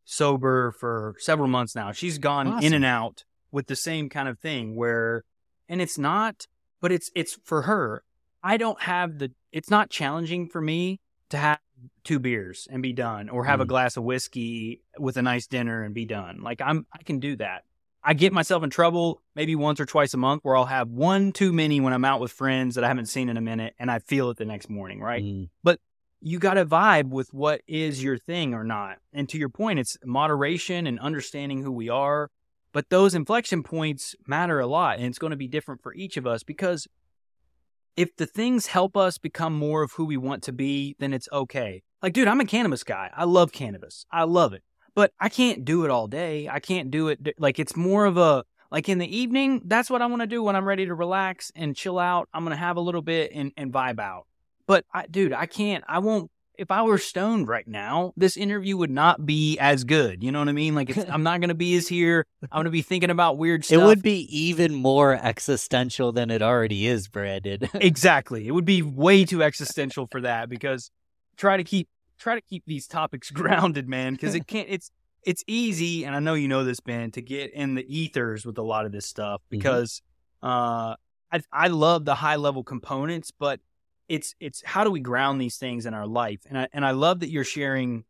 [0.05, 1.92] sober for several months now.
[1.92, 5.25] She's gone in and out with the same kind of thing where
[5.68, 6.47] and it's not
[6.81, 8.03] but it's it's for her.
[8.42, 11.01] I don't have the it's not challenging for me
[11.35, 11.59] to have
[12.05, 13.68] two beers and be done or have a Mm.
[13.68, 16.40] glass of whiskey with a nice dinner and be done.
[16.42, 17.64] Like I'm I can do that.
[18.03, 21.33] I get myself in trouble maybe once or twice a month where I'll have one
[21.33, 23.90] too many when I'm out with friends that I haven't seen in a minute and
[23.90, 25.23] I feel it the next morning, right?
[25.23, 25.49] Mm,
[26.27, 28.97] you got to vibe with what is your thing or not.
[29.12, 32.31] And to your point, it's moderation and understanding who we are
[32.73, 36.16] But those inflection points matter a lot, and it's going to be different for each
[36.16, 36.88] of us because
[37.96, 41.28] if the things help us become more of who we want to be, then it's
[41.33, 41.83] okay.
[42.02, 43.11] Like, dude, I'm a cannabis guy.
[43.16, 44.04] I love cannabis.
[44.11, 44.62] I love it.
[44.94, 46.48] But I can't do it all day.
[46.48, 47.35] I can't do it.
[47.38, 50.42] Like, it's more of a, like in the evening, that's what I want to do
[50.42, 52.28] when I'm ready to relax and chill out.
[52.33, 54.26] I'm going to have a little bit and, and vibe out.
[54.66, 58.77] But I, dude, I can't, I won't if I were stoned right now, this interview
[58.77, 60.23] would not be as good.
[60.23, 60.75] You know what I mean?
[60.75, 62.27] Like, I'm not going to be as here.
[62.43, 63.81] I'm going to be thinking about weird stuff.
[63.81, 67.69] It would be even more existential than it already is, Brandon.
[67.75, 68.47] exactly.
[68.47, 70.90] It would be way too existential for that because
[71.37, 71.88] try to keep
[72.19, 74.14] try to keep these topics grounded, man.
[74.14, 74.69] Because it can't.
[74.71, 74.90] It's
[75.25, 78.59] it's easy, and I know you know this, Ben, to get in the ethers with
[78.59, 79.59] a lot of this stuff mm-hmm.
[79.59, 80.03] because
[80.43, 80.49] mm-hmm.
[80.49, 80.97] uh,
[81.33, 83.61] I I love the high level components, but
[84.09, 86.40] it's it's how do we ground these things in our life?
[86.49, 88.05] And I and I love that you're sharing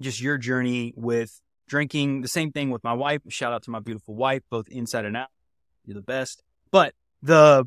[0.00, 2.22] just your journey with drinking.
[2.22, 3.22] The same thing with my wife.
[3.28, 5.28] Shout out to my beautiful wife, both inside and out.
[5.84, 6.42] You're the best.
[6.70, 7.66] But the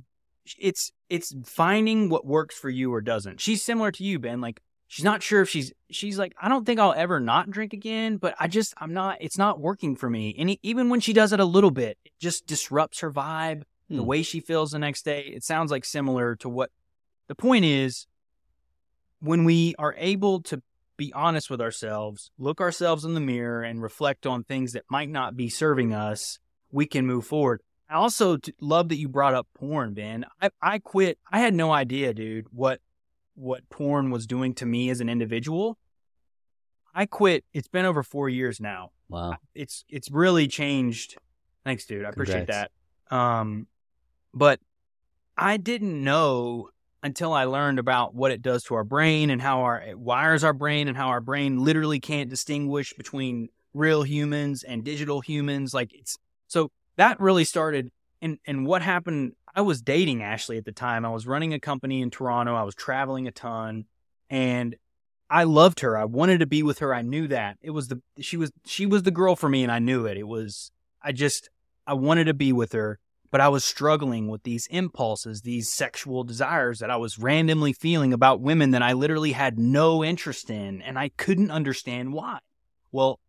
[0.57, 3.41] it's it's finding what works for you or doesn't.
[3.41, 4.41] She's similar to you, Ben.
[4.41, 7.73] Like she's not sure if she's she's like I don't think I'll ever not drink
[7.73, 10.35] again, but I just I'm not it's not working for me.
[10.37, 13.97] And even when she does it a little bit, it just disrupts her vibe, hmm.
[13.97, 15.21] the way she feels the next day.
[15.21, 16.71] It sounds like similar to what
[17.27, 18.07] the point is,
[19.19, 20.61] when we are able to
[20.97, 25.09] be honest with ourselves, look ourselves in the mirror, and reflect on things that might
[25.09, 26.39] not be serving us,
[26.71, 27.61] we can move forward.
[27.89, 30.25] I also love that you brought up porn, Ben.
[30.41, 31.19] I, I quit.
[31.31, 32.81] I had no idea, dude, what
[33.35, 35.77] what porn was doing to me as an individual.
[36.93, 37.45] I quit.
[37.53, 38.91] It's been over four years now.
[39.09, 39.35] Wow.
[39.53, 41.15] It's it's really changed.
[41.63, 42.03] Thanks, dude.
[42.03, 42.29] I Congrats.
[42.29, 43.15] appreciate that.
[43.15, 43.67] Um,
[44.33, 44.59] but
[45.37, 46.69] I didn't know
[47.03, 50.43] until I learned about what it does to our brain and how our it wires
[50.43, 55.73] our brain and how our brain literally can't distinguish between real humans and digital humans.
[55.73, 60.65] Like it's so that really started and and what happened I was dating Ashley at
[60.65, 61.05] the time.
[61.05, 62.55] I was running a company in Toronto.
[62.55, 63.85] I was traveling a ton
[64.29, 64.75] and
[65.29, 65.97] I loved her.
[65.97, 66.93] I wanted to be with her.
[66.93, 67.57] I knew that.
[67.61, 70.17] It was the she was she was the girl for me and I knew it.
[70.17, 71.49] It was I just
[71.85, 72.99] I wanted to be with her
[73.31, 78.13] but I was struggling with these impulses, these sexual desires that I was randomly feeling
[78.13, 82.39] about women that I literally had no interest in, and I couldn't understand why.
[82.91, 83.19] Well,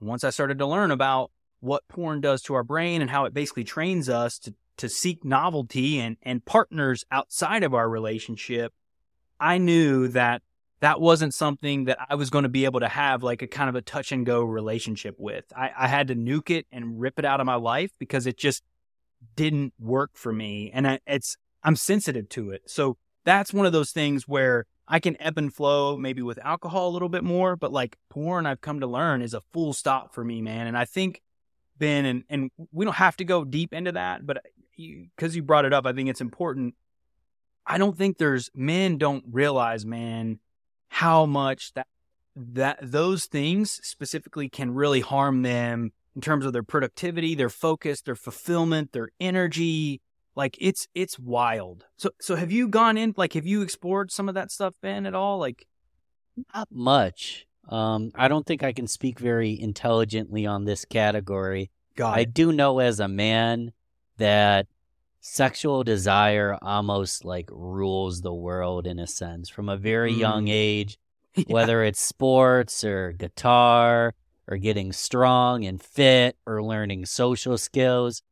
[0.00, 3.34] once I started to learn about what porn does to our brain and how it
[3.34, 8.72] basically trains us to, to seek novelty and, and partners outside of our relationship,
[9.40, 10.42] I knew that
[10.80, 13.68] that wasn't something that I was going to be able to have like a kind
[13.68, 15.44] of a touch and go relationship with.
[15.56, 18.38] I, I had to nuke it and rip it out of my life because it
[18.38, 18.62] just
[19.36, 22.62] didn't work for me and I, it's I'm sensitive to it.
[22.66, 26.88] So that's one of those things where I can ebb and flow maybe with alcohol
[26.88, 30.14] a little bit more, but like porn I've come to learn is a full stop
[30.14, 30.66] for me, man.
[30.66, 31.20] And I think
[31.78, 34.44] Ben and and we don't have to go deep into that, but
[34.76, 36.74] because you, you brought it up, I think it's important.
[37.66, 40.38] I don't think there's men don't realize, man,
[40.88, 41.86] how much that
[42.34, 48.02] that those things specifically can really harm them in terms of their productivity, their focus,
[48.02, 50.00] their fulfillment, their energy.
[50.34, 51.86] Like it's it's wild.
[51.96, 55.06] So so have you gone in like have you explored some of that stuff, Ben,
[55.06, 55.38] at all?
[55.38, 55.68] Like
[56.52, 57.46] not much.
[57.68, 61.70] Um, I don't think I can speak very intelligently on this category.
[62.00, 63.70] I do know as a man
[64.16, 64.66] that
[65.20, 70.18] sexual desire almost like rules the world in a sense from a very mm.
[70.18, 70.98] young age,
[71.36, 71.44] yeah.
[71.46, 74.14] whether it's sports or guitar
[74.48, 78.22] or getting strong and fit or learning social skills.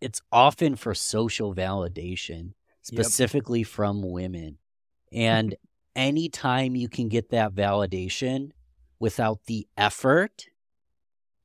[0.00, 3.68] It's often for social validation, specifically yep.
[3.68, 4.58] from women.
[5.12, 5.18] Mm-hmm.
[5.18, 5.56] And
[5.96, 8.50] anytime you can get that validation
[8.98, 10.46] without the effort,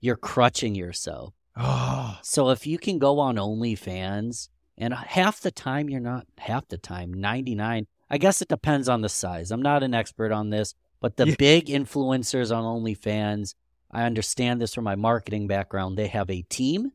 [0.02, 1.34] you're crutching yourself.
[1.56, 2.20] Oh.
[2.22, 6.78] So if you can go on OnlyFans and half the time you're not half the
[6.78, 9.50] time, 99, I guess it depends on the size.
[9.50, 11.36] I'm not an expert on this, but the yeah.
[11.38, 13.54] big influencers on OnlyFans
[13.92, 15.98] I understand this from my marketing background.
[15.98, 16.92] They have a team,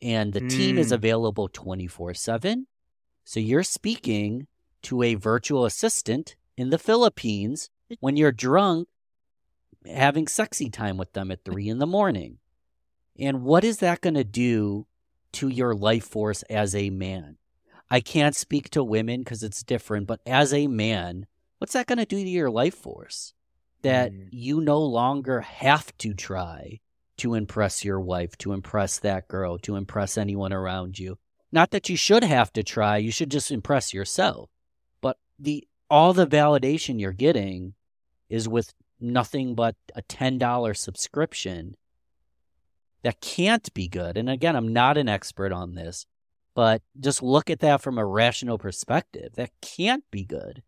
[0.00, 0.50] and the mm.
[0.50, 0.94] team is hmm.
[0.94, 2.66] available 24 7.
[3.24, 4.46] So you're speaking
[4.82, 8.88] to a virtual assistant in the Philippines when you're drunk,
[9.86, 12.38] having sexy time with them at three in the morning.
[13.18, 14.86] And what is that going to do
[15.32, 17.38] to your life force as a man?
[17.90, 21.26] I can't speak to women because it's different, but as a man,
[21.58, 23.34] what's that going to do to your life force?
[23.84, 24.28] That mm.
[24.32, 26.80] you no longer have to try
[27.18, 31.18] to impress your wife, to impress that girl, to impress anyone around you.
[31.52, 34.50] Not that you should have to try, you should just impress yourself.
[35.00, 37.74] But the all the validation you're getting
[38.28, 41.76] is with nothing but a $10 subscription
[43.02, 44.16] that can't be good.
[44.16, 46.06] And again, I'm not an expert on this,
[46.54, 49.34] but just look at that from a rational perspective.
[49.34, 50.62] That can't be good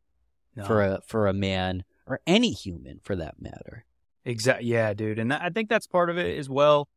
[0.55, 0.65] No.
[0.65, 3.85] for a for a man or any human for that matter.
[4.25, 4.69] Exactly.
[4.69, 5.19] Yeah, dude.
[5.19, 6.89] And I think that's part of it as well.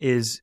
[0.00, 0.40] Is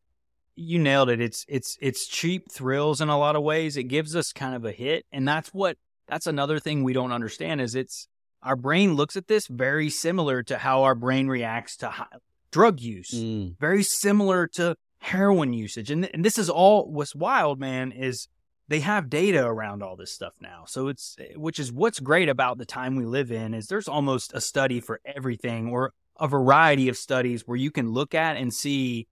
[0.55, 1.21] you nailed it.
[1.21, 3.77] It's it's it's cheap thrills in a lot of ways.
[3.77, 7.11] It gives us kind of a hit, and that's what that's another thing we don't
[7.11, 8.07] understand is it's
[8.43, 12.07] our brain looks at this very similar to how our brain reacts to high,
[12.51, 13.11] drug use.
[13.11, 13.57] Mm.
[13.59, 17.91] Very similar to heroin usage, and and this is all what's wild, man.
[17.91, 18.27] Is
[18.69, 20.63] they have data around all this stuff now.
[20.67, 24.31] So it's which is what's great about the time we live in is there's almost
[24.33, 28.53] a study for everything or a variety of studies where you can look at and
[28.53, 29.07] see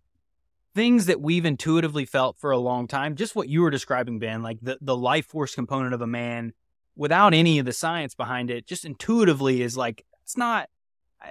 [0.76, 3.16] things that we've intuitively felt for a long time.
[3.16, 6.53] Just what you were describing, Ben, like the, the life force component of a man
[6.95, 10.70] without any of the science behind it, just intuitively is like, it's not,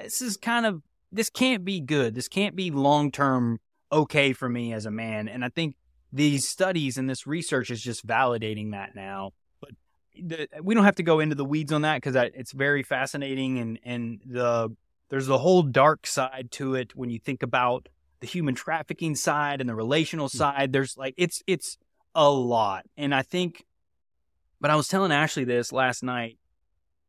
[0.02, 2.16] this is kind of, this can't be good.
[2.16, 3.60] This can't be long term
[3.92, 5.28] okay for me as a man.
[5.28, 5.76] And I think
[6.16, 9.32] these studies and this research is just validating that now.
[9.60, 9.70] But
[10.20, 13.58] the, we don't have to go into the weeds on that because it's very fascinating
[13.58, 14.74] and, and the,
[15.08, 17.88] there's the whole dark side to it when you think about
[18.20, 20.36] the human trafficking side and the relational hmm.
[20.36, 20.72] side.
[20.72, 21.78] There's like it's it's
[22.14, 22.86] a lot.
[22.96, 23.64] And I think
[24.60, 26.38] but I was telling Ashley this last night.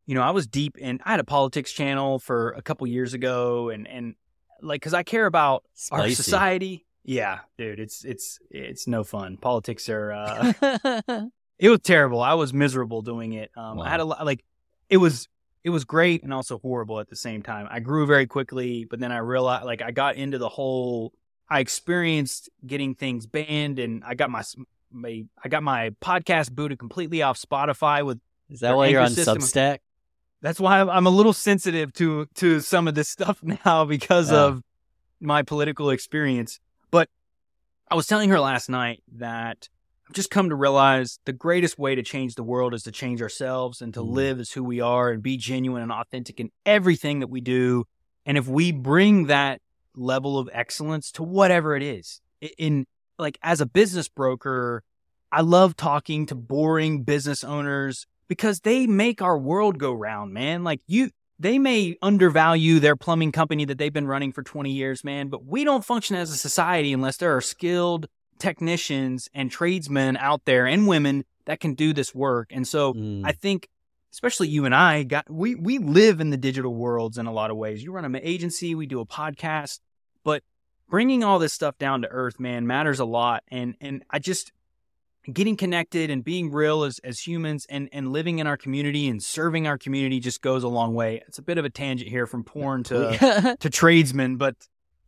[0.05, 3.13] You know, I was deep in I had a politics channel for a couple years
[3.13, 4.15] ago and and
[4.61, 6.86] like cuz I care about our society.
[7.07, 9.37] Yeah, dude, it's it's it's no fun.
[9.37, 10.53] Politics are uh
[11.57, 12.21] it was terrible.
[12.21, 13.49] I was miserable doing it.
[13.55, 14.43] Um, I had a lot like
[14.89, 15.29] it was
[15.63, 17.65] it was great and also horrible at the same time.
[17.71, 21.13] I grew very quickly, but then I realized like I got into the whole.
[21.49, 24.43] I experienced getting things banned, and I got my
[24.91, 28.05] my I got my podcast booted completely off Spotify.
[28.05, 29.79] With Is that why you're on system- Substack?
[30.41, 34.29] that's why I'm, I'm a little sensitive to to some of this stuff now because
[34.31, 34.61] of
[35.21, 36.59] my political experience.
[37.89, 39.69] I was telling her last night that
[40.07, 43.21] I've just come to realize the greatest way to change the world is to change
[43.21, 44.11] ourselves and to Mm.
[44.11, 47.85] live as who we are and be genuine and authentic in everything that we do.
[48.25, 49.61] And if we bring that
[49.95, 52.21] level of excellence to whatever it is,
[52.57, 52.85] in
[53.17, 54.83] like as a business broker,
[55.31, 60.63] I love talking to boring business owners because they make our world go round, man.
[60.63, 65.03] Like you they may undervalue their plumbing company that they've been running for 20 years,
[65.03, 68.07] man, but we don't function as a society unless there are skilled
[68.39, 72.49] technicians and tradesmen out there and women that can do this work.
[72.51, 73.21] And so Mm.
[73.25, 73.69] I think
[74.11, 77.51] especially you and I got we we live in the digital worlds in a lot
[77.51, 77.83] of ways.
[77.83, 79.79] You run an agency, we do a podcast,
[80.23, 80.43] but
[80.89, 83.43] bringing all this stuff down to earth, man, matters a lot.
[83.49, 84.51] And and I just
[85.31, 89.21] getting connected and being real as as humans and and living in our community and
[89.21, 91.21] serving our community just goes a long way.
[91.27, 94.55] It's a bit of a tangent here from porn to to tradesmen, but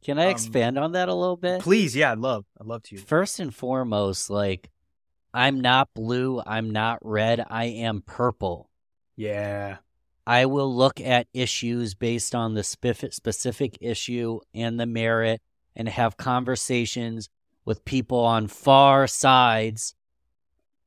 [0.03, 1.61] Can I um, expand on that a little bit?
[1.61, 2.97] please, yeah, I'd love I'd love to.
[2.97, 4.69] First and foremost, like
[5.33, 8.69] I'm not blue, I'm not red, I am purple.
[9.15, 9.77] Yeah.
[10.25, 15.41] I will look at issues based on the specific issue and the merit
[15.75, 17.29] and have conversations
[17.65, 19.95] with people on far sides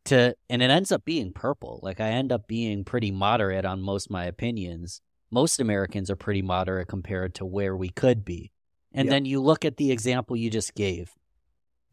[0.06, 1.80] to and it ends up being purple.
[1.82, 5.00] Like I end up being pretty moderate on most my opinions.
[5.30, 8.52] Most Americans are pretty moderate compared to where we could be.
[8.92, 9.10] And Yep.
[9.12, 11.14] then you look at the example you just gave.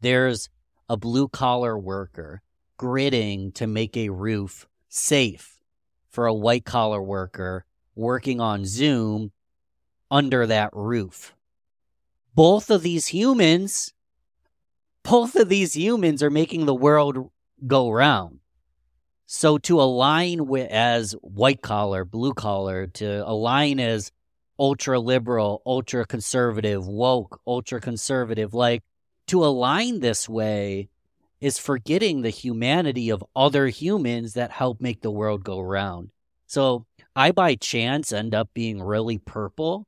[0.00, 0.50] There's
[0.88, 2.42] a blue collar worker
[2.78, 5.58] gridding to make a roof safe
[6.08, 9.32] for a white collar worker working on Zoom
[10.10, 11.34] under that roof.
[12.34, 13.92] Both of these humans,
[15.02, 17.30] both of these humans are making the world
[17.66, 18.38] go round.
[19.26, 24.10] So to align with as white collar, blue collar, to align as
[24.58, 28.82] ultra liberal, ultra conservative, woke, ultra conservative, like
[29.28, 30.88] to align this way
[31.40, 36.10] is forgetting the humanity of other humans that help make the world go round.
[36.46, 36.84] So
[37.14, 39.86] I, by chance, end up being really purple.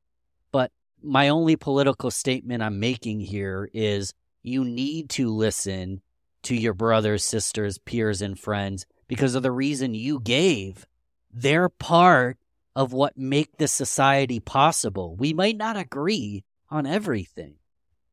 [0.51, 0.71] But
[1.01, 6.01] my only political statement I'm making here is you need to listen
[6.43, 10.85] to your brothers, sisters, peers, and friends because of the reason you gave.
[11.31, 12.37] They're part
[12.75, 15.15] of what make this society possible.
[15.15, 17.55] We might not agree on everything.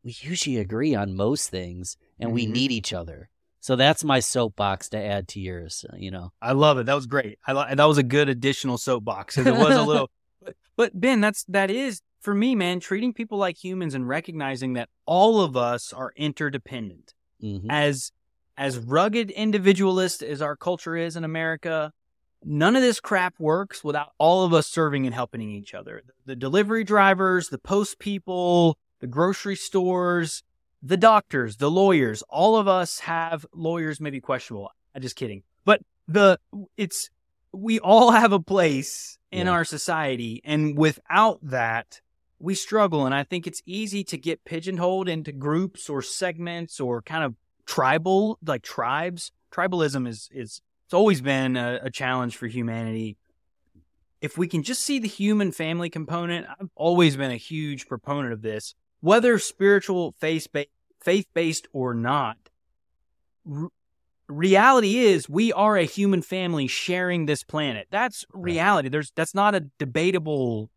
[0.03, 2.51] We usually agree on most things and we Mhm.
[2.53, 3.28] need each other.
[3.61, 6.33] So that's my soapbox to add to yours, uh, you know.
[6.41, 6.87] I love it.
[6.87, 7.39] That was great.
[7.47, 10.11] I li- that was a good additional soapbox it was a little.
[10.43, 12.81] But, but Ben, that's that is for me, man.
[12.81, 17.12] Treating people like humans and recognizing that all of us are interdependent.
[17.43, 17.66] Mhm.
[17.68, 18.11] As
[18.61, 21.91] as rugged individualist as our culture is in America,
[22.45, 26.03] none of this crap works without all of us serving and helping each other.
[26.27, 30.43] The delivery drivers, the post people, the grocery stores,
[30.83, 34.71] the doctors, the lawyers, all of us have lawyers, maybe questionable.
[34.95, 35.43] I'm just kidding.
[35.65, 36.39] But the
[36.77, 37.09] it's
[37.53, 39.53] we all have a place in Yeah.
[39.55, 42.03] our society, and without that,
[42.39, 43.07] we struggle.
[43.07, 47.35] And I think it's easy to get pigeonholed into groups or segments or kind of
[47.71, 49.31] tribal, like tribes.
[49.53, 53.16] Tribalism is is it's always been a, a challenge for humanity.
[54.21, 58.33] If we can just see the human family component, I've always been a huge proponent
[58.33, 60.68] of this, whether spiritual, faith-based,
[61.01, 62.37] faith based or not.
[63.51, 63.68] R-
[64.29, 67.87] reality is we are a human family sharing this planet.
[67.91, 68.89] That's reality.
[68.89, 70.71] There's that's not a debatable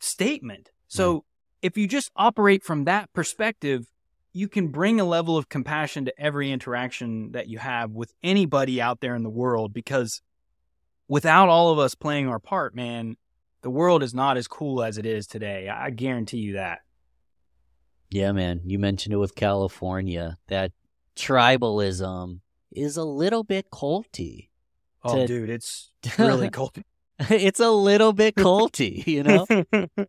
[0.00, 0.70] statement.
[0.88, 1.24] So
[1.62, 3.86] if you just operate from that perspective,
[4.32, 8.80] you can bring a level of compassion to every interaction that you have with anybody
[8.80, 10.22] out there in the world because
[11.08, 13.16] without all of us playing our part, man,
[13.62, 15.68] the world is not as cool as it is today.
[15.68, 16.78] I guarantee you that.
[18.10, 18.62] Yeah, man.
[18.64, 20.38] You mentioned it with California.
[20.48, 20.72] That
[21.16, 22.40] tribalism
[22.72, 24.48] is a little bit culty.
[25.02, 26.72] Oh, To- dude, it's really cool.
[27.18, 29.46] it's a little bit culty, you know?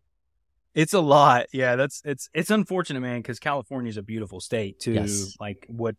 [0.74, 1.46] it's a lot.
[1.52, 4.92] Yeah, that's it's it's unfortunate, man, because California is a beautiful state too.
[4.94, 5.36] Yes.
[5.40, 5.96] Like what?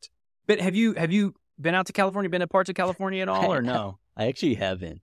[0.47, 2.29] But have you have you been out to California?
[2.29, 3.99] Been to parts of California at all, or no?
[4.17, 5.01] I actually haven't.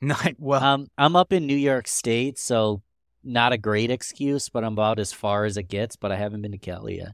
[0.00, 0.62] Not well.
[0.62, 2.82] Um, I'm up in New York State, so
[3.22, 5.96] not a great excuse, but I'm about as far as it gets.
[5.96, 7.12] But I haven't been to Cali yet.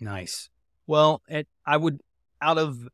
[0.00, 0.50] Nice.
[0.86, 2.00] Well, it, I would
[2.42, 2.86] out of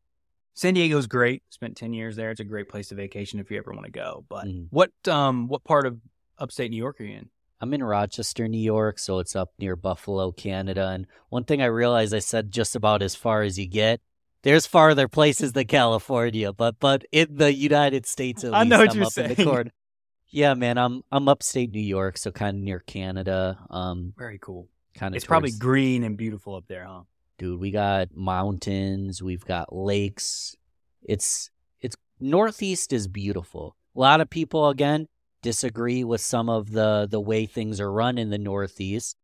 [0.55, 1.43] San Diego's great.
[1.51, 2.31] Spent ten years there.
[2.31, 4.25] It's a great place to vacation if you ever want to go.
[4.29, 4.69] But Mhm.
[4.71, 5.99] what um what part of
[6.39, 7.29] upstate New York are you in?
[7.63, 10.89] I'm in Rochester, New York, so it's up near Buffalo, Canada.
[10.89, 14.01] And one thing I realized I said just about as far as you get.
[14.43, 18.79] There's farther places than California, but but in the United States at I least, know
[18.81, 19.49] what I'm you're up in the saying.
[19.49, 19.71] corner.
[20.31, 23.59] Yeah, man, I'm I'm upstate New York, so kind of near Canada.
[23.71, 24.69] Um, Very cool.
[24.95, 27.03] kind of It's probably green and beautiful up there, huh?
[27.39, 30.55] dude we got mountains we've got lakes
[31.03, 31.51] it's
[31.81, 35.09] it's northeast is beautiful a lot of people again
[35.43, 39.17] disagree with some of the the way things are run in the northeast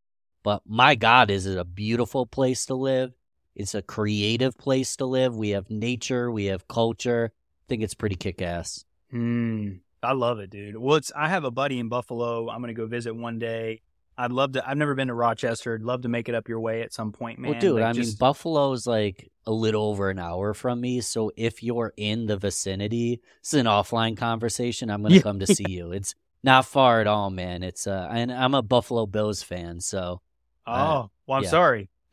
[0.43, 3.13] but my god is it a beautiful place to live
[3.55, 7.95] it's a creative place to live we have nature we have culture i think it's
[7.95, 9.77] pretty kick-ass Hmm.
[10.03, 10.77] I love it, dude.
[10.77, 12.49] Well, it's I have a buddy in Buffalo.
[12.51, 13.81] I'm gonna go visit one day.
[14.21, 14.69] I'd love to.
[14.69, 15.75] I've never been to Rochester.
[15.75, 17.53] I'd love to make it up your way at some point, man.
[17.53, 21.01] well dude Like, i mean just- buffalo's like a little over an hour from me
[21.01, 25.23] so if you're in the vicinity it's an offline conversation i'm gonna Yeah.
[25.23, 28.61] come to see you it's not far at all man it's uh and i'm a
[28.61, 30.21] buffalo bills fan so
[30.67, 31.49] oh, well, I'm yeah.
[31.49, 31.89] sorry.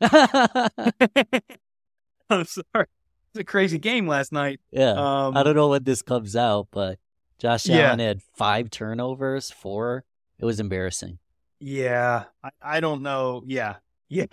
[2.30, 2.86] I'm sorry.
[3.30, 4.60] It's a crazy game last night.
[4.70, 6.98] Yeah, um, i don't know when this comes out but
[7.38, 7.88] josh Yeah.
[7.88, 10.04] allen had five turnovers four
[10.38, 11.18] it was embarrassing
[11.60, 13.42] Yeah, I, I don't know.
[13.46, 13.76] Yeah,
[14.08, 14.26] yeah,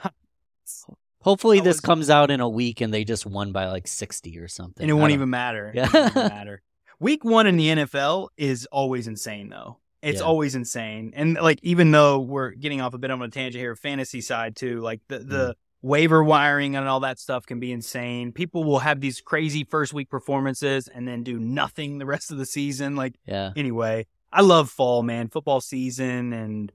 [1.21, 3.87] hopefully I this was- comes out in a week and they just won by like
[3.87, 5.71] 60 or something and it I won't don't- even matter.
[5.73, 5.87] Yeah.
[5.87, 6.61] It won't even matter.
[6.99, 9.79] Week one in the NFL is always insane, though.
[10.01, 10.25] It's Yeah.
[10.25, 13.73] always insane, and like even though we're getting off a bit on a tangent here,
[13.75, 15.29] fantasy side too, like the Mm.
[15.29, 18.31] the waiver wiring and all that stuff can be insane.
[18.33, 22.37] People will have these crazy first week performances and then do nothing the rest of
[22.37, 22.95] the season.
[22.97, 25.29] Like yeah anyway, I love fall, man.
[25.29, 26.69] Football season and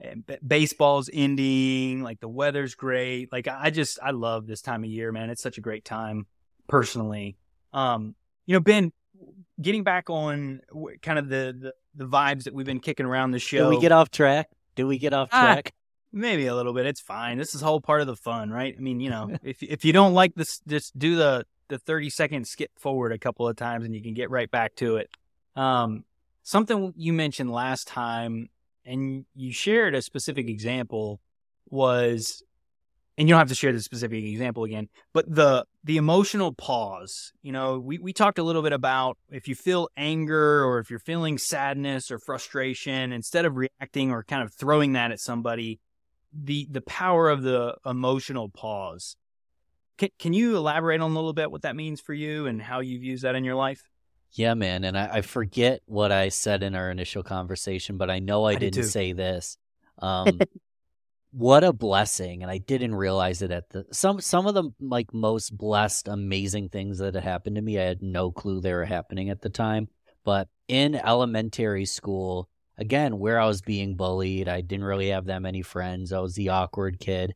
[0.00, 2.02] b- baseball's ending.
[2.02, 3.32] Like the weather's great.
[3.32, 5.30] Like I just I love this time of year, man.
[5.30, 6.26] It's such a great time,
[6.68, 7.36] personally.
[7.72, 8.14] Um,
[8.46, 8.92] you know, Ben,
[9.60, 13.30] getting back on w- kind of the the, the vibes that we've been kicking around
[13.32, 13.70] the show.
[13.70, 15.72] Do we get off track Do we get off Ah, track
[16.12, 16.86] Maybe a little bit.
[16.86, 17.36] It's fine.
[17.36, 18.74] This is whole part of the fun, right?
[18.76, 22.10] I mean, you know, if if you don't like this, just do the the thirty
[22.10, 25.10] second skip forward a couple of times, and you can get right back to it.
[25.56, 26.04] Um,
[26.42, 28.48] something you mentioned last time,
[28.86, 31.20] and you shared a specific example
[31.68, 32.42] was,
[33.18, 37.32] and you don't have to share the specific example again, but the the emotional pause.
[37.42, 40.90] You know, we we talked a little bit about if you feel anger or if
[40.90, 45.80] you're feeling sadness or frustration, instead of reacting or kind of throwing that at somebody,
[46.32, 49.16] the the power of the emotional pause.
[49.98, 52.80] Can can you elaborate on a little bit what that means for you and how
[52.80, 53.82] you've used that in your life?
[54.36, 54.84] Yeah, man.
[54.84, 58.50] And I, I forget what I said in our initial conversation, but I know I,
[58.50, 58.82] I did didn't too.
[58.82, 59.56] say this.
[59.98, 60.40] Um,
[61.32, 62.42] what a blessing.
[62.42, 66.68] And I didn't realize it at the some some of the like most blessed, amazing
[66.68, 67.78] things that had happened to me.
[67.78, 69.88] I had no clue they were happening at the time.
[70.22, 75.40] But in elementary school, again, where I was being bullied, I didn't really have that
[75.40, 76.12] many friends.
[76.12, 77.34] I was the awkward kid.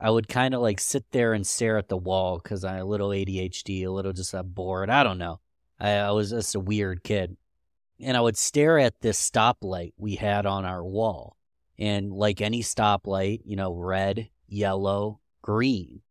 [0.00, 2.82] I would kind of like sit there and stare at the wall because I had
[2.82, 4.88] a little ADHD, a little just uh, bored.
[4.88, 5.40] I don't know.
[5.80, 7.36] I, I was just a weird kid.
[8.00, 11.36] And I would stare at this stoplight we had on our wall.
[11.78, 16.02] And like any stoplight, you know, red, yellow, green.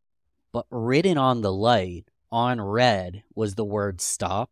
[0.52, 4.50] but written on the light on red was the word stop,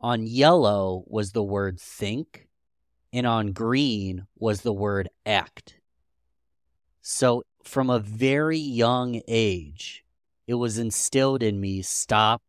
[0.00, 2.48] on yellow was the word think,
[3.12, 5.76] and on green was the word act.
[7.00, 10.04] So from a very young age,
[10.46, 12.42] it was instilled in me stop,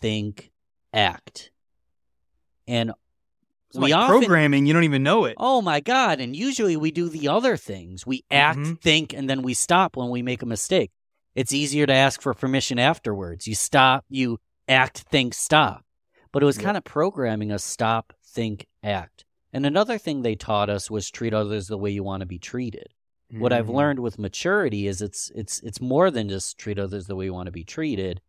[0.00, 0.50] think,
[0.92, 1.50] act.
[2.66, 2.92] And
[3.68, 5.34] it's we like often, programming, you don't even know it.
[5.38, 6.20] Oh my God.
[6.20, 8.06] And usually we do the other things.
[8.06, 8.74] We act, mm-hmm.
[8.74, 10.90] think, and then we stop when we make a mistake.
[11.34, 13.46] It's easier to ask for permission afterwards.
[13.46, 15.84] You stop, you act, think, stop.
[16.32, 16.64] But it was yep.
[16.64, 19.24] kind of programming us stop, think, act.
[19.52, 22.38] And another thing they taught us was treat others the way you want to be
[22.38, 22.88] treated.
[23.32, 23.40] Mm-hmm.
[23.40, 23.76] What I've mm-hmm.
[23.76, 27.34] learned with maturity is it's it's it's more than just treat others the way you
[27.34, 28.20] want to be treated.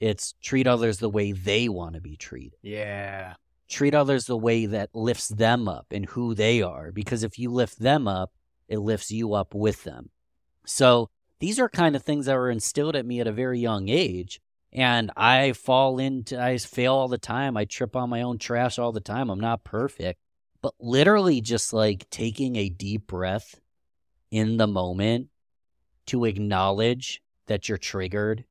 [0.00, 2.58] It's treat others the way they want to be treated.
[2.62, 3.34] Yeah
[3.68, 6.92] treat others the way that lifts them up and who they are.
[6.92, 8.32] Because if you lift them up,
[8.68, 10.10] it lifts you up with them.
[10.66, 13.88] So these are kind of things that were instilled at me at a very young
[13.88, 14.40] age.
[14.72, 17.56] And I fall into, I fail all the time.
[17.56, 19.30] I trip on my own trash all the time.
[19.30, 20.18] I'm not perfect.
[20.62, 23.60] But literally just like taking a deep breath
[24.30, 25.28] in the moment
[26.06, 28.44] to acknowledge that you're triggered,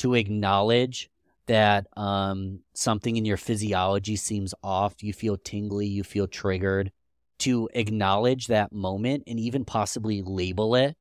[0.00, 1.10] to acknowledge
[1.46, 6.90] that um, something in your physiology seems off, you feel tingly, you feel triggered,
[7.38, 10.96] to acknowledge that moment and even possibly label it.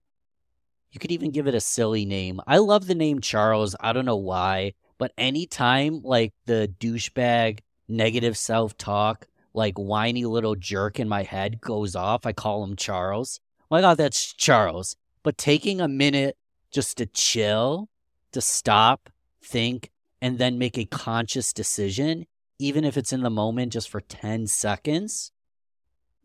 [0.92, 2.42] You could even give it a silly name.
[2.46, 3.74] I love the name Charles.
[3.80, 10.56] I don't know why, but anytime like the douchebag negative self talk, like whiny little
[10.56, 13.40] jerk in my head goes off, I call him Charles.
[13.72, 14.98] My God, that's Charles.
[15.24, 16.38] But taking a minute
[16.72, 17.88] just to chill,
[18.32, 19.10] to stop,
[19.44, 22.26] think, and then make a conscious decision,
[22.60, 25.32] even if it's in the moment just for 10 seconds,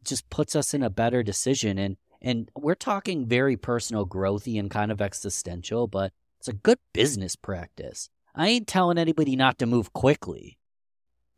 [0.04, 1.78] just puts us in a better decision.
[1.78, 6.78] And and we're talking very personal growthy and kind of existential, but it's a good
[6.94, 8.08] business practice.
[8.34, 10.58] I ain't telling anybody not to move quickly,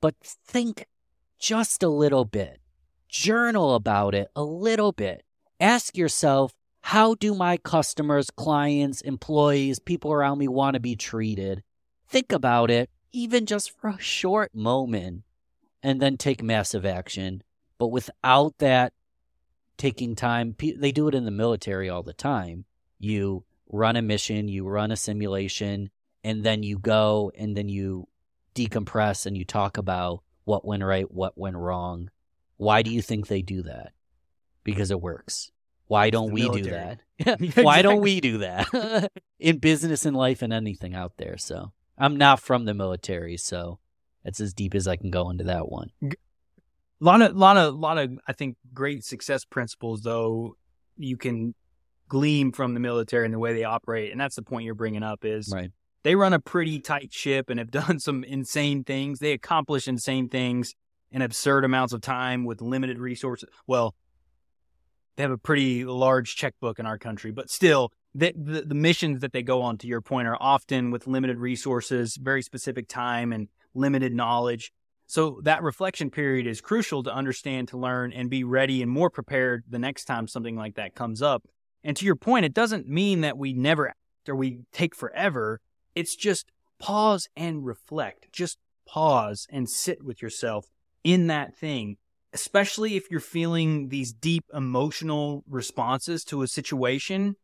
[0.00, 0.86] but think
[1.40, 2.60] just a little bit.
[3.08, 5.24] Journal about it a little bit.
[5.58, 6.52] Ask yourself,
[6.86, 11.62] how do my customers, clients, employees, people around me want to be treated?
[12.08, 15.24] think about it, even just for a short moment,
[15.82, 17.42] and then take massive action.
[17.78, 18.92] But without that
[19.76, 22.64] taking time, they do it in the military all the time.
[22.98, 25.90] You run a mission, you run a simulation,
[26.24, 28.08] and then you go and then you
[28.54, 32.10] decompress and you talk about what went right, what went wrong.
[32.56, 33.92] Why do you think they do that?
[34.64, 35.52] Because it works.
[35.88, 36.98] Why don't we military.
[37.18, 37.64] do that?
[37.64, 41.38] Why don't we do that in business and life and anything out there?
[41.38, 43.78] So I'm not from the military, so
[44.24, 45.90] that's as deep as I can go into that one.
[46.02, 46.14] A
[47.00, 50.56] lot of, lot of, lot of, I think, great success principles, though,
[50.96, 51.54] you can
[52.08, 54.12] glean from the military and the way they operate.
[54.12, 55.70] And that's the point you're bringing up is right.
[56.02, 59.18] they run a pretty tight ship and have done some insane things.
[59.18, 60.74] They accomplish insane things
[61.10, 63.48] in absurd amounts of time with limited resources.
[63.66, 63.94] Well,
[65.16, 69.20] they have a pretty large checkbook in our country, but still, the, the, the missions
[69.20, 73.32] that they go on, to your point, are often with limited resources, very specific time,
[73.32, 74.72] and limited knowledge.
[75.06, 79.10] So that reflection period is crucial to understand, to learn, and be ready and more
[79.10, 81.44] prepared the next time something like that comes up.
[81.84, 85.60] And to your point, it doesn't mean that we never act or we take forever.
[85.94, 86.46] It's just
[86.78, 88.32] pause and reflect.
[88.32, 90.66] Just pause and sit with yourself
[91.04, 91.98] in that thing,
[92.36, 97.34] especially if you're feeling these deep emotional responses to a situation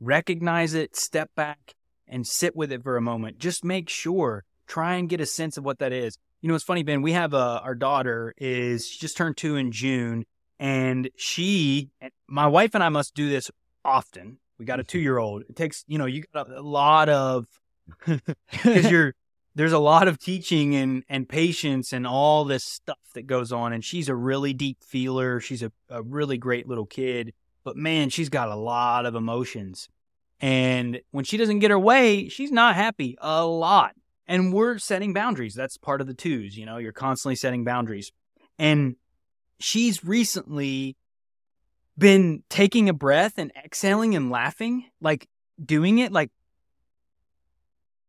[0.00, 1.76] recognize it, step back,
[2.08, 3.38] and sit with it for a moment.
[3.38, 6.18] Just make sure, try and get a sense of what that is.
[6.40, 7.02] You know, it's funny, Ben.
[7.02, 10.24] We have a, uh, our daughter is she just turned two in June,
[10.58, 11.90] and she,
[12.26, 13.48] my wife and I must do this
[13.84, 14.38] often.
[14.58, 15.44] We got a two year old.
[15.48, 17.46] It takes, you know, you got a lot of
[18.50, 19.14] because you're
[19.56, 23.72] there's a lot of teaching and and patience and all this stuff that goes on.
[23.72, 25.40] And she's a really deep feeler.
[25.40, 27.34] She's a, a really great little kid
[27.66, 29.88] but man, she's got a lot of emotions.
[30.40, 33.96] And when she doesn't get her way, she's not happy a lot.
[34.28, 35.54] And we're setting boundaries.
[35.54, 38.12] That's part of the twos, you know, you're constantly setting boundaries.
[38.56, 38.94] And
[39.58, 40.96] she's recently
[41.98, 45.26] been taking a breath and exhaling and laughing, like
[45.62, 46.30] doing it, like,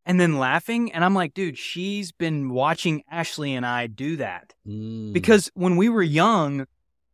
[0.07, 0.91] and then laughing.
[0.93, 4.55] And I'm like, dude, she's been watching Ashley and I do that.
[4.65, 5.11] Mm.
[5.11, 6.65] Because when we were young,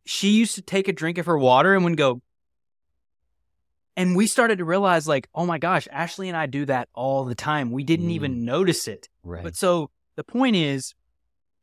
[0.06, 2.22] she used to take a drink of her water and would go,
[3.96, 7.24] and we started to realize, like, oh my gosh, Ashley and I do that all
[7.24, 7.72] the time.
[7.72, 8.12] We didn't mm.
[8.12, 9.08] even notice it.
[9.24, 9.42] Right.
[9.42, 10.94] But so the point is,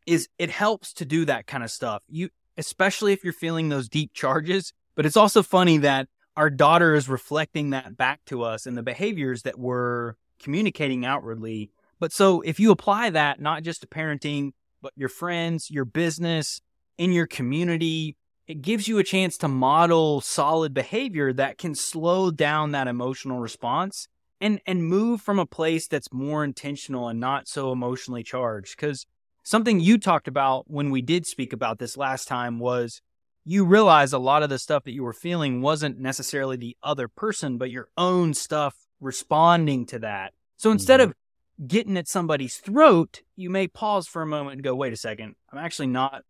[0.06, 2.04] is it helps to do that kind of stuff.
[2.10, 4.74] You, especially if you're feeling those deep charges.
[4.96, 8.84] But it's also funny that our daughter is reflecting that back to us and the
[8.84, 11.72] behaviors that we're communicating outwardly.
[12.00, 16.62] But so if you apply that not just to parenting, but your friends, your business,
[16.98, 18.16] in your community,
[18.48, 23.40] it gives you a chance to model solid behavior that can slow down that emotional
[23.40, 24.08] response
[24.42, 29.06] and and move from a place that's more intentional and not so emotionally charged cuz
[29.44, 33.02] something you talked about when we did speak about this last time was
[33.46, 37.08] you realize a lot of the stuff that you were feeling wasn't necessarily the other
[37.08, 40.34] person but your own stuff responding to that.
[40.56, 41.10] So instead mm-hmm.
[41.10, 44.98] of getting at somebody's throat, you may pause for a moment and go, wait a
[44.98, 46.24] second, I'm actually not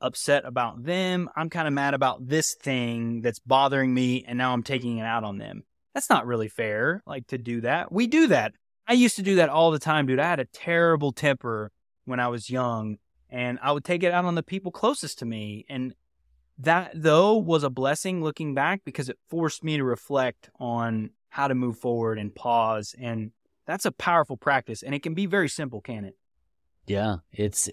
[0.00, 1.30] upset about them.
[1.34, 5.04] I'm kind of mad about this thing that's bothering me, and now I'm taking it
[5.04, 5.62] out on them.
[5.94, 7.90] That's not really fair, like to do that.
[7.90, 8.52] We do that.
[8.86, 10.20] I used to do that all the time, dude.
[10.20, 11.72] I had a terrible temper
[12.04, 12.98] when I was young,
[13.30, 15.64] and I would take it out on the people closest to me.
[15.68, 15.94] And
[16.58, 21.48] that, though, was a blessing looking back because it forced me to reflect on how
[21.48, 22.94] to move forward and pause.
[22.98, 23.32] And
[23.66, 26.16] that's a powerful practice, and it can be very simple, can it?
[26.86, 27.68] Yeah, it's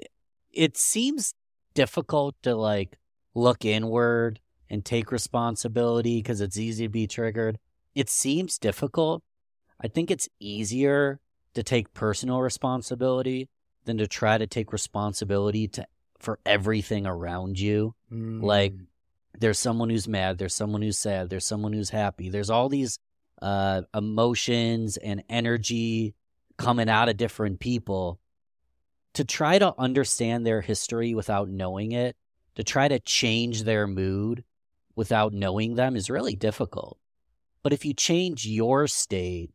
[0.52, 1.34] it seems
[1.74, 2.98] difficult to like
[3.36, 4.40] look inward
[4.70, 7.60] and take responsibility because it's easy to be triggered.
[7.96, 9.24] It seems difficult.
[9.80, 11.20] I think it's easier
[11.54, 13.50] to take personal responsibility
[13.86, 15.86] than to try to take responsibility to
[16.20, 17.94] for everything around you.
[18.12, 18.42] Mm.
[18.42, 18.74] Like
[19.38, 22.30] there's someone who's mad, there's someone who's sad, there's someone who's happy.
[22.30, 22.98] There's all these
[23.44, 26.16] uh, emotions and energy
[26.58, 28.20] coming out of different people
[29.14, 32.16] to try to understand their history without knowing it,
[32.56, 34.46] to try to change their mood
[34.96, 36.98] without knowing them is really difficult.
[37.64, 39.52] But if you change your state,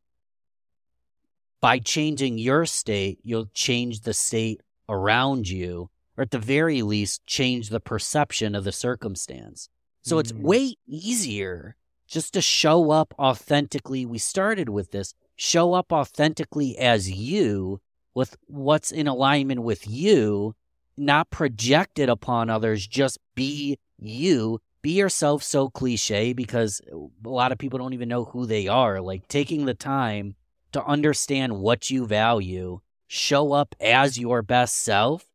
[1.61, 7.27] by changing your state, you'll change the state around you, or at the very least,
[7.27, 9.69] change the perception of the circumstance.
[10.03, 10.21] So mm-hmm.
[10.21, 11.77] it's way easier
[12.09, 14.05] just to show up authentically.
[14.07, 17.81] We started with this show up authentically as you
[18.15, 20.57] with what's in alignment with you,
[20.97, 22.87] not projected upon others.
[22.87, 24.61] Just be you.
[24.83, 29.01] Be yourself so cliche because a lot of people don't even know who they are.
[29.01, 30.35] Like taking the time
[30.73, 35.27] to understand what you value, show up as your best self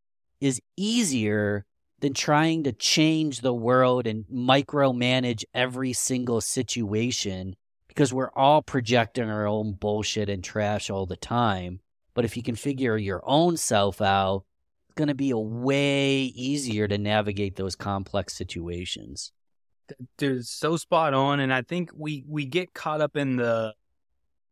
[0.42, 1.66] is easier
[2.04, 7.56] than trying to change the world and micromanage every single situation
[7.88, 11.80] because we're all projecting our own bullshit and trash all the time.
[12.14, 14.44] But if you can figure your own self out,
[14.90, 19.32] it's going to be a way easier to navigate those complex situations.
[20.18, 21.40] Dude, so spot on.
[21.40, 23.76] And I think we, we get caught up in the,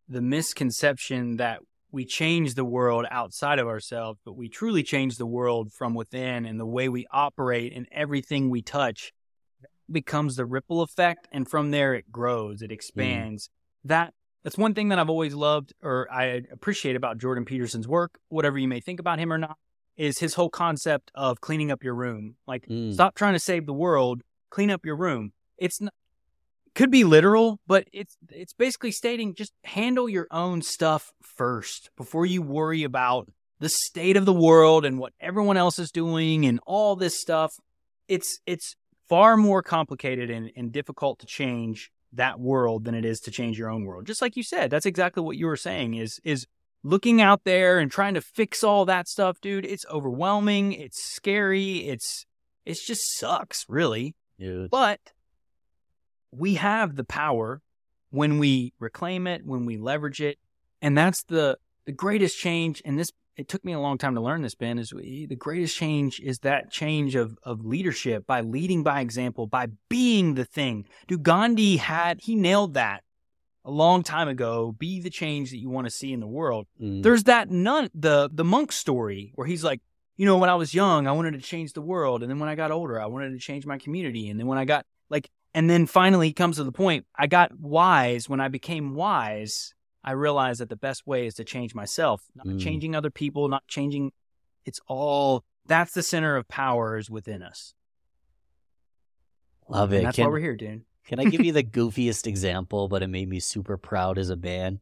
[0.08, 1.60] the misconception that
[1.92, 6.46] we change the world outside of ourselves, but we truly change the world from within
[6.46, 9.12] and the way we operate and everything we touch
[9.92, 11.28] becomes the ripple effect.
[11.32, 12.74] And from there, it grows, it mm.
[12.74, 13.48] expands.
[13.48, 13.90] Mm.
[13.90, 14.14] That
[14.44, 18.58] that's one thing that I've always loved or I appreciate about Jordan Peterson's work, whatever
[18.58, 19.58] you may think about him or not,
[19.98, 22.36] is his whole concept of cleaning up your room.
[22.48, 22.94] Like, mm.
[22.94, 25.34] stop trying to save the world, clean up your room.
[25.58, 25.94] It's not,
[26.74, 32.26] could be literal, but it's it's basically stating just handle your own stuff first before
[32.26, 36.60] you worry about the state of the world and what everyone else is doing and
[36.66, 37.54] all this stuff.
[38.08, 38.76] It's it's
[39.10, 43.58] far more complicated and, and difficult to change that world than it is to change
[43.58, 44.06] your own world.
[44.06, 46.48] Just like you said, that's exactly what you were saying is is
[46.84, 49.66] looking out there and trying to fix all that stuff, dude.
[49.66, 52.26] It's overwhelming, it's scary, it's
[52.66, 54.16] it's just sucks, really.
[54.40, 54.70] Dude.
[54.70, 55.00] But
[56.32, 57.62] we have the power
[58.10, 60.38] when we reclaim it, when we leverage it,
[60.82, 62.82] and that's the the greatest change.
[62.86, 64.78] And this it took me a long time to learn this, Ben.
[64.78, 69.48] Is we, the greatest change is that change of of leadership by leading by example,
[69.48, 70.86] by being the thing.
[71.08, 73.04] Dude, Gandhi had he nailed that
[73.64, 74.76] a long time ago.
[74.78, 76.68] Be the change that you want to see in the world.
[76.82, 77.04] Mm.
[77.04, 79.82] There's that nun the the monk story where he's like,
[80.18, 82.50] you know, when I was young, I wanted to change the world, and then when
[82.50, 85.30] I got older, I wanted to change my community, and then when I got like,
[85.54, 87.06] and then finally he comes to the point.
[87.16, 89.74] I got wise when I became wise.
[90.04, 92.60] I realized that the best way is to change myself, not mm.
[92.60, 94.12] changing other people, not changing.
[94.66, 97.74] It's all that's the center of power is within us.
[99.68, 99.98] Love it.
[99.98, 100.84] And that's can, why we're here, dude.
[101.08, 104.36] can I give you the goofiest example, but it made me super proud as a
[104.36, 104.80] man?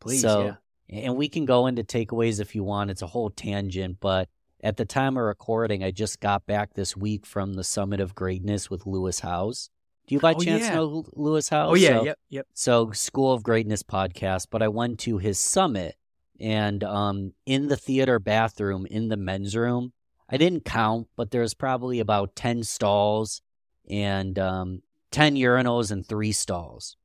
[0.00, 0.56] Please, so,
[0.88, 1.00] yeah.
[1.00, 2.90] And we can go into takeaways if you want.
[2.90, 4.28] It's a whole tangent, but
[4.62, 8.14] at the time of recording, I just got back this week from the Summit of
[8.14, 9.70] Greatness with Lewis Howes.
[10.08, 10.74] Do you by oh, chance yeah.
[10.74, 11.70] know Lewis Howes?
[11.70, 12.46] Oh yeah, so, yep, yep.
[12.54, 15.96] So School of Greatness podcast, but I went to his summit
[16.40, 19.92] and um in the theater bathroom in the men's room,
[20.28, 23.42] I didn't count, but there's probably about 10 stalls
[23.88, 26.96] and um 10 urinals and three stalls.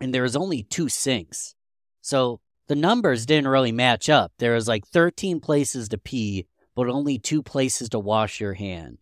[0.00, 1.56] And there was only two sinks.
[2.02, 4.32] So the numbers didn't really match up.
[4.38, 6.46] There was like 13 places to pee,
[6.76, 8.98] but only two places to wash your hand.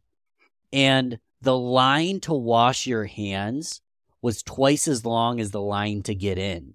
[0.72, 3.80] And the line to wash your hands
[4.22, 6.74] was twice as long as the line to get in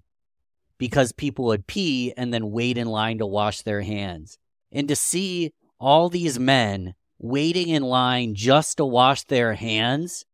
[0.77, 4.37] because people would pee and then wait in line to wash their hands.
[4.71, 10.25] And to see all these men waiting in line just to wash their hands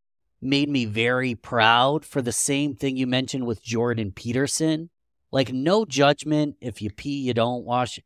[0.41, 4.89] made me very proud for the same thing you mentioned with Jordan Peterson.
[5.31, 6.55] Like, no judgment.
[6.59, 7.99] If you pee, you don't wash.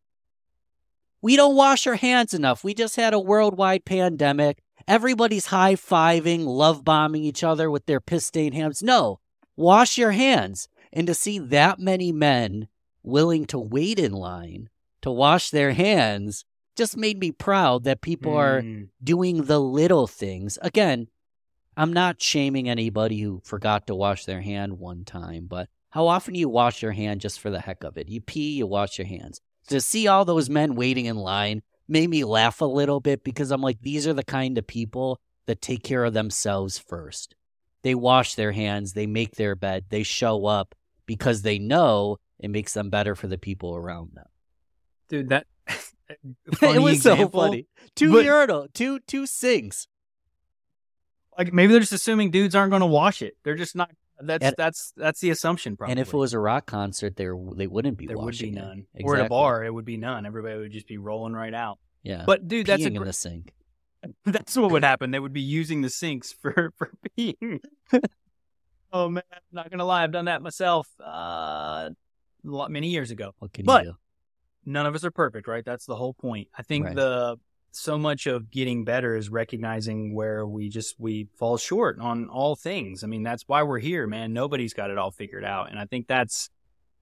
[1.22, 2.64] We don't wash our hands enough.
[2.64, 4.62] We just had a worldwide pandemic.
[4.88, 8.82] Everybody's high fiving, love bombing each other with their piss stained hands.
[8.82, 9.20] No,
[9.56, 10.70] wash your hands.
[10.94, 12.68] And to see that many men
[13.04, 14.70] willing to wait in line
[15.02, 18.38] to wash their hands just made me proud that people mm.
[18.38, 20.58] are doing the little things.
[20.62, 21.08] Again,
[21.76, 26.34] I'm not shaming anybody who forgot to wash their hand one time, but how often
[26.34, 28.10] do you wash your hand just for the heck of it?
[28.10, 29.42] You pee, you wash your hands.
[29.70, 33.52] To see all those men waiting in line made me laugh a little bit because
[33.52, 37.36] I'm like, these are the kind of people that take care of themselves first.
[37.84, 40.76] They wash their hands, they make their bed, they show up
[41.06, 44.28] because they know it makes them better for the people around them.
[45.10, 45.48] Dude, that
[46.62, 47.68] it was example, so funny.
[47.96, 49.88] Two but, urinal, two two sinks.
[51.38, 53.38] Like maybe they're just assuming dudes aren't going to wash it.
[53.44, 53.92] They're just not.
[54.20, 55.78] That's and, that's that's the assumption.
[55.78, 55.92] Probably.
[55.92, 58.08] And if it was a rock concert, there they wouldn't be.
[58.08, 58.86] There would be none.
[58.94, 59.04] Exactly.
[59.04, 60.26] Or at a bar, it would be none.
[60.26, 61.80] Everybody would just be rolling right out.
[62.04, 62.24] Yeah.
[62.26, 63.54] But dude, that's a gr- in the sink.
[64.26, 65.10] That's what would happen.
[65.12, 67.60] They would be using the sinks for for peeing.
[68.94, 70.88] oh man, I'm not gonna lie, I've done that myself.
[71.04, 71.90] Uh,
[72.44, 73.34] lot, many years ago.
[73.40, 73.98] What can but you do?
[74.72, 75.66] None of us are perfect, right?
[75.66, 76.48] That's the whole point.
[76.56, 76.96] I think right.
[76.96, 77.38] the
[77.78, 82.56] so much of getting better is recognizing where we just we fall short on all
[82.56, 83.04] things.
[83.04, 84.34] I mean, that's why we're here, man.
[84.34, 85.70] Nobody's got it all figured out.
[85.70, 86.50] And I think that's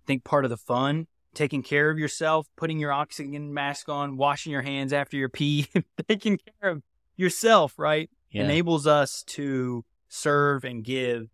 [0.03, 4.17] I think part of the fun, taking care of yourself, putting your oxygen mask on,
[4.17, 5.67] washing your hands after your pee,
[6.09, 6.83] taking care of
[7.15, 8.09] yourself, right?
[8.29, 8.43] Yeah.
[8.43, 11.29] Enables us to serve and give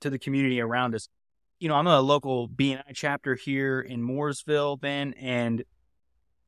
[0.00, 1.08] to the community around us.
[1.58, 5.64] You know, I'm a local BNI chapter here in Mooresville, Ben, and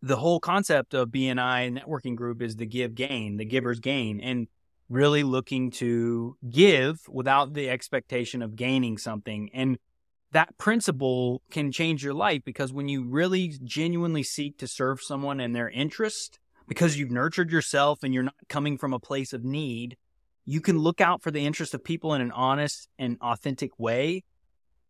[0.03, 4.49] the whole concept of BNI networking group is the give gain, the giver's gain, and
[4.89, 9.51] really looking to give without the expectation of gaining something.
[9.53, 9.79] And
[10.33, 15.41] that principle can change your life because when you really genuinely seek to serve someone
[15.41, 19.45] in their interest, because you've nurtured yourself and you're not coming from a place of
[19.45, 19.97] need,
[20.45, 24.25] you can look out for the interest of people in an honest and authentic way.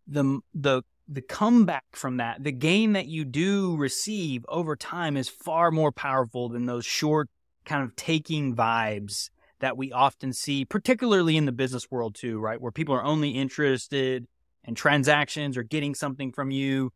[0.07, 5.29] The the the comeback from that, the gain that you do receive over time is
[5.29, 7.29] far more powerful than those short
[7.65, 12.61] kind of taking vibes that we often see, particularly in the business world too, right?
[12.61, 14.27] Where people are only interested
[14.65, 16.93] in transactions or getting something from you.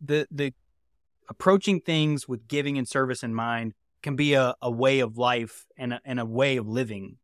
[0.00, 0.54] The the
[1.28, 5.66] approaching things with giving and service in mind can be a, a way of life
[5.76, 7.18] and a, and a way of living.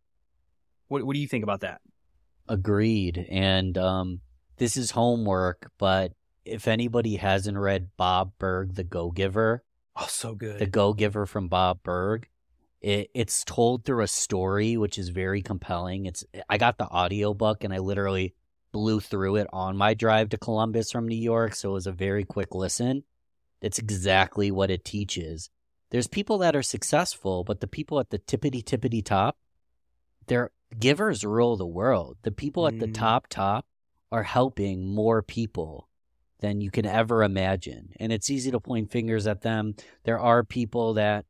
[0.88, 1.80] What what do you think about that?
[2.46, 3.26] Agreed.
[3.30, 4.20] And um
[4.60, 6.12] this is homework, but
[6.44, 9.64] if anybody hasn't read Bob Burg, The Go Giver,
[9.96, 12.28] oh, so good, The Go Giver from Bob Burg,
[12.82, 16.04] it, it's told through a story which is very compelling.
[16.04, 18.34] It's I got the audiobook and I literally
[18.70, 21.92] blew through it on my drive to Columbus from New York, so it was a
[21.92, 23.04] very quick listen.
[23.62, 25.48] It's exactly what it teaches.
[25.90, 29.38] There's people that are successful, but the people at the tippity tippity top,
[30.26, 32.18] they're givers rule the world.
[32.22, 32.94] The people at the mm.
[32.94, 33.64] top top
[34.12, 35.88] are helping more people
[36.40, 37.90] than you can ever imagine.
[38.00, 39.74] And it's easy to point fingers at them.
[40.04, 41.26] There are people that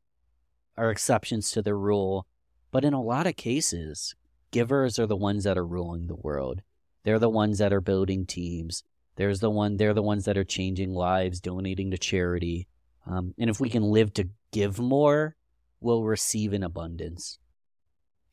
[0.77, 2.25] are exceptions to the rule,
[2.71, 4.15] but in a lot of cases,
[4.51, 6.61] givers are the ones that are ruling the world.
[7.03, 8.83] They're the ones that are building teams.
[9.15, 9.77] There's the one.
[9.77, 12.67] They're the ones that are changing lives, donating to charity.
[13.05, 15.35] Um, and if we can live to give more,
[15.79, 17.39] we'll receive in abundance.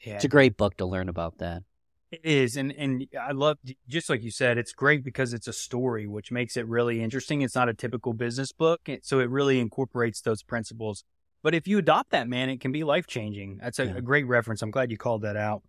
[0.00, 0.14] Yeah.
[0.14, 1.62] It's a great book to learn about that.
[2.10, 5.52] It is, and and I love just like you said, it's great because it's a
[5.52, 7.42] story, which makes it really interesting.
[7.42, 11.04] It's not a typical business book, so it really incorporates those principles.
[11.42, 13.58] But if you adopt that, man, it can be life changing.
[13.62, 13.96] That's a, yeah.
[13.96, 14.62] a great reference.
[14.62, 15.62] I'm glad you called that out.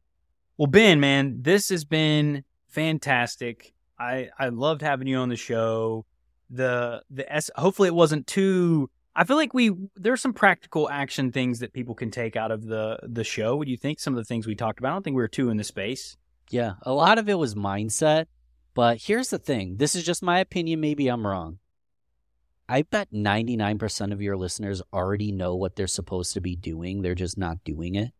[0.57, 3.73] Well, Ben, man, this has been fantastic.
[3.99, 6.05] I I loved having you on the show.
[6.49, 7.49] The the S.
[7.55, 8.89] Hopefully, it wasn't too.
[9.15, 12.65] I feel like we there's some practical action things that people can take out of
[12.65, 13.57] the the show.
[13.57, 13.99] Would you think?
[13.99, 14.91] Some of the things we talked about.
[14.91, 16.17] I don't think we were too in the space.
[16.49, 18.25] Yeah, a lot of it was mindset.
[18.73, 20.79] But here's the thing this is just my opinion.
[20.79, 21.59] Maybe I'm wrong.
[22.67, 27.01] I bet 99% of your listeners already know what they're supposed to be doing.
[27.01, 28.11] They're just not doing it.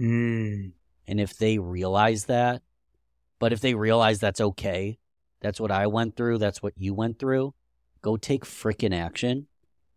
[0.00, 0.72] Mm.
[1.06, 2.62] And if they realize that,
[3.38, 4.98] But if they realize that's okay,
[5.40, 7.54] that's what I went through, that's what you went through,
[8.02, 9.46] go take freaking action.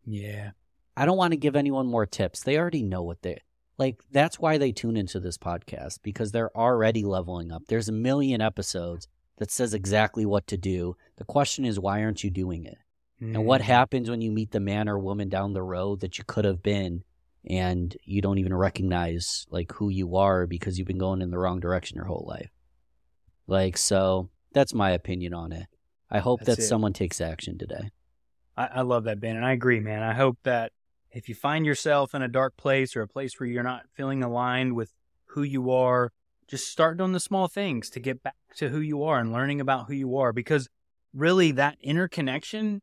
[0.06, 0.52] Yeah.
[0.96, 2.44] I don't want to give anyone more tips.
[2.44, 3.40] They already know what they
[3.84, 3.98] like.
[4.12, 7.64] That's why they tune into this podcast because they're already leveling up.
[7.68, 9.08] There's a million episodes
[9.38, 10.96] that says exactly what to do.
[11.18, 12.78] The question is, why aren't you doing it?
[13.20, 13.66] And what Mm.
[13.66, 16.64] happens when you meet the man or woman down the road that you could have
[16.64, 17.04] been
[17.48, 21.38] and you don't even recognize like who you are because you've been going in the
[21.38, 22.50] wrong direction your whole life?
[23.48, 25.68] Like so that's my opinion on it.
[26.10, 26.68] I hope That's that it.
[26.68, 27.90] someone takes action today.
[28.58, 30.04] I, I love that, Ben, and I agree, man.
[30.04, 30.72] I hope that
[31.12, 34.24] if you find yourself in a dark place or a place where you're not feeling
[34.24, 34.94] aligned with
[35.28, 36.12] who you are,
[36.48, 39.62] just start doing the small things to get back to who you are and learning
[39.62, 40.68] about who you are because
[41.14, 42.82] really that interconnection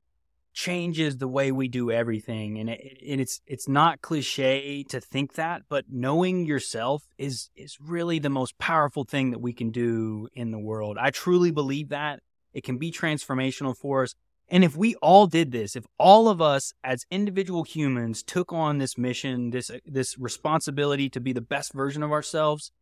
[0.54, 2.58] changes the way we do everything.
[2.58, 7.78] And, it, and it's it's not cliche to think that but knowing yourself is is
[7.80, 10.96] really the most powerful thing that we can do in the world.
[10.98, 12.20] I truly believe that.
[12.54, 14.14] It can be transformational for us
[14.50, 18.78] and if we all did this, if all of us as individual humans took on
[18.78, 22.72] this mission, this uh, this responsibility to be the best version of ourselves,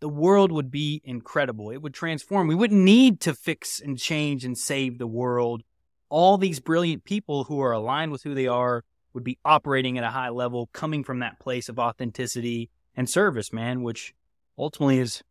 [0.00, 1.70] the world would be incredible.
[1.70, 2.46] It would transform.
[2.46, 5.62] We wouldn't need to fix and change and save the world.
[6.08, 10.04] All these brilliant people who are aligned with who they are would be operating at
[10.04, 14.14] a high level, coming from that place of authenticity and service, man, which
[14.58, 15.24] ultimately is,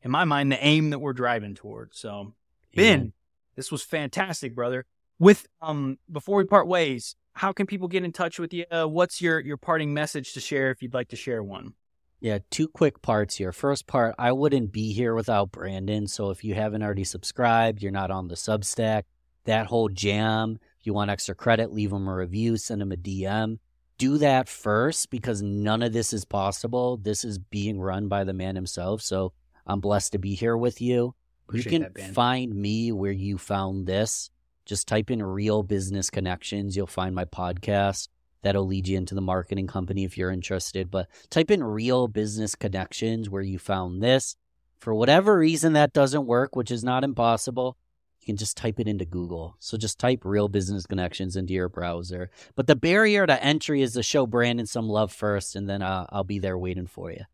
[0.00, 1.98] in my mind, the aim that we're driving towards.
[1.98, 2.34] So,
[2.74, 3.12] Ben, Amen.
[3.56, 4.86] this was fantastic, brother.
[5.22, 8.64] With um, before we part ways, how can people get in touch with you?
[8.68, 11.74] Uh, what's your your parting message to share if you'd like to share one?
[12.18, 13.52] Yeah, two quick parts here.
[13.52, 16.08] First part, I wouldn't be here without Brandon.
[16.08, 19.04] So if you haven't already subscribed, you're not on the Substack,
[19.44, 22.96] that whole jam, if you want extra credit, leave him a review, send him a
[22.96, 23.60] DM.
[23.98, 26.96] Do that first because none of this is possible.
[26.96, 29.02] This is being run by the man himself.
[29.02, 29.34] So
[29.68, 31.14] I'm blessed to be here with you.
[31.46, 34.31] Appreciate you can that, find me where you found this.
[34.64, 36.76] Just type in real business connections.
[36.76, 38.08] You'll find my podcast.
[38.42, 40.90] That'll lead you into the marketing company if you're interested.
[40.90, 44.36] But type in real business connections where you found this.
[44.78, 47.76] For whatever reason that doesn't work, which is not impossible,
[48.20, 49.56] you can just type it into Google.
[49.60, 52.30] So just type real business connections into your browser.
[52.56, 56.06] But the barrier to entry is to show Brandon some love first, and then uh,
[56.10, 57.24] I'll be there waiting for you.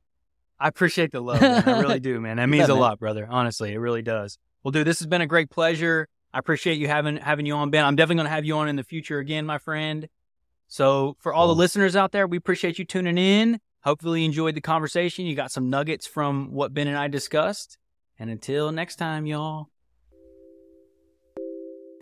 [0.60, 1.40] I appreciate the love.
[1.40, 1.62] Man.
[1.66, 2.36] I really do, man.
[2.38, 3.26] That means Yeah, a lot, brother.
[3.30, 4.38] Honestly, it really does.
[4.62, 6.08] Well, dude, this has been a great pleasure.
[6.32, 7.84] I appreciate you having having you on, Ben.
[7.84, 10.08] I'm definitely going to have you on in the future again, my friend.
[10.66, 13.60] So, for all the listeners out there, we appreciate you tuning in.
[13.82, 15.24] Hopefully, you enjoyed the conversation.
[15.24, 17.78] You got some nuggets from what Ben and I discussed.
[18.18, 19.68] And until next time, y'all.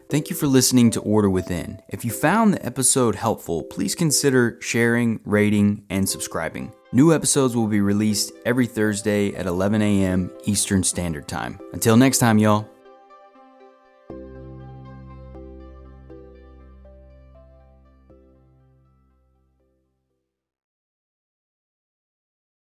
[0.08, 1.80] Thank you for listening to Order Within.
[1.88, 6.72] If you found the episode helpful, please consider sharing, rating, and subscribing.
[6.92, 10.30] New episodes will be released every Thursday at 11 a.m.
[10.44, 11.58] Eastern Standard Time.
[11.72, 12.75] Until next time, y'all.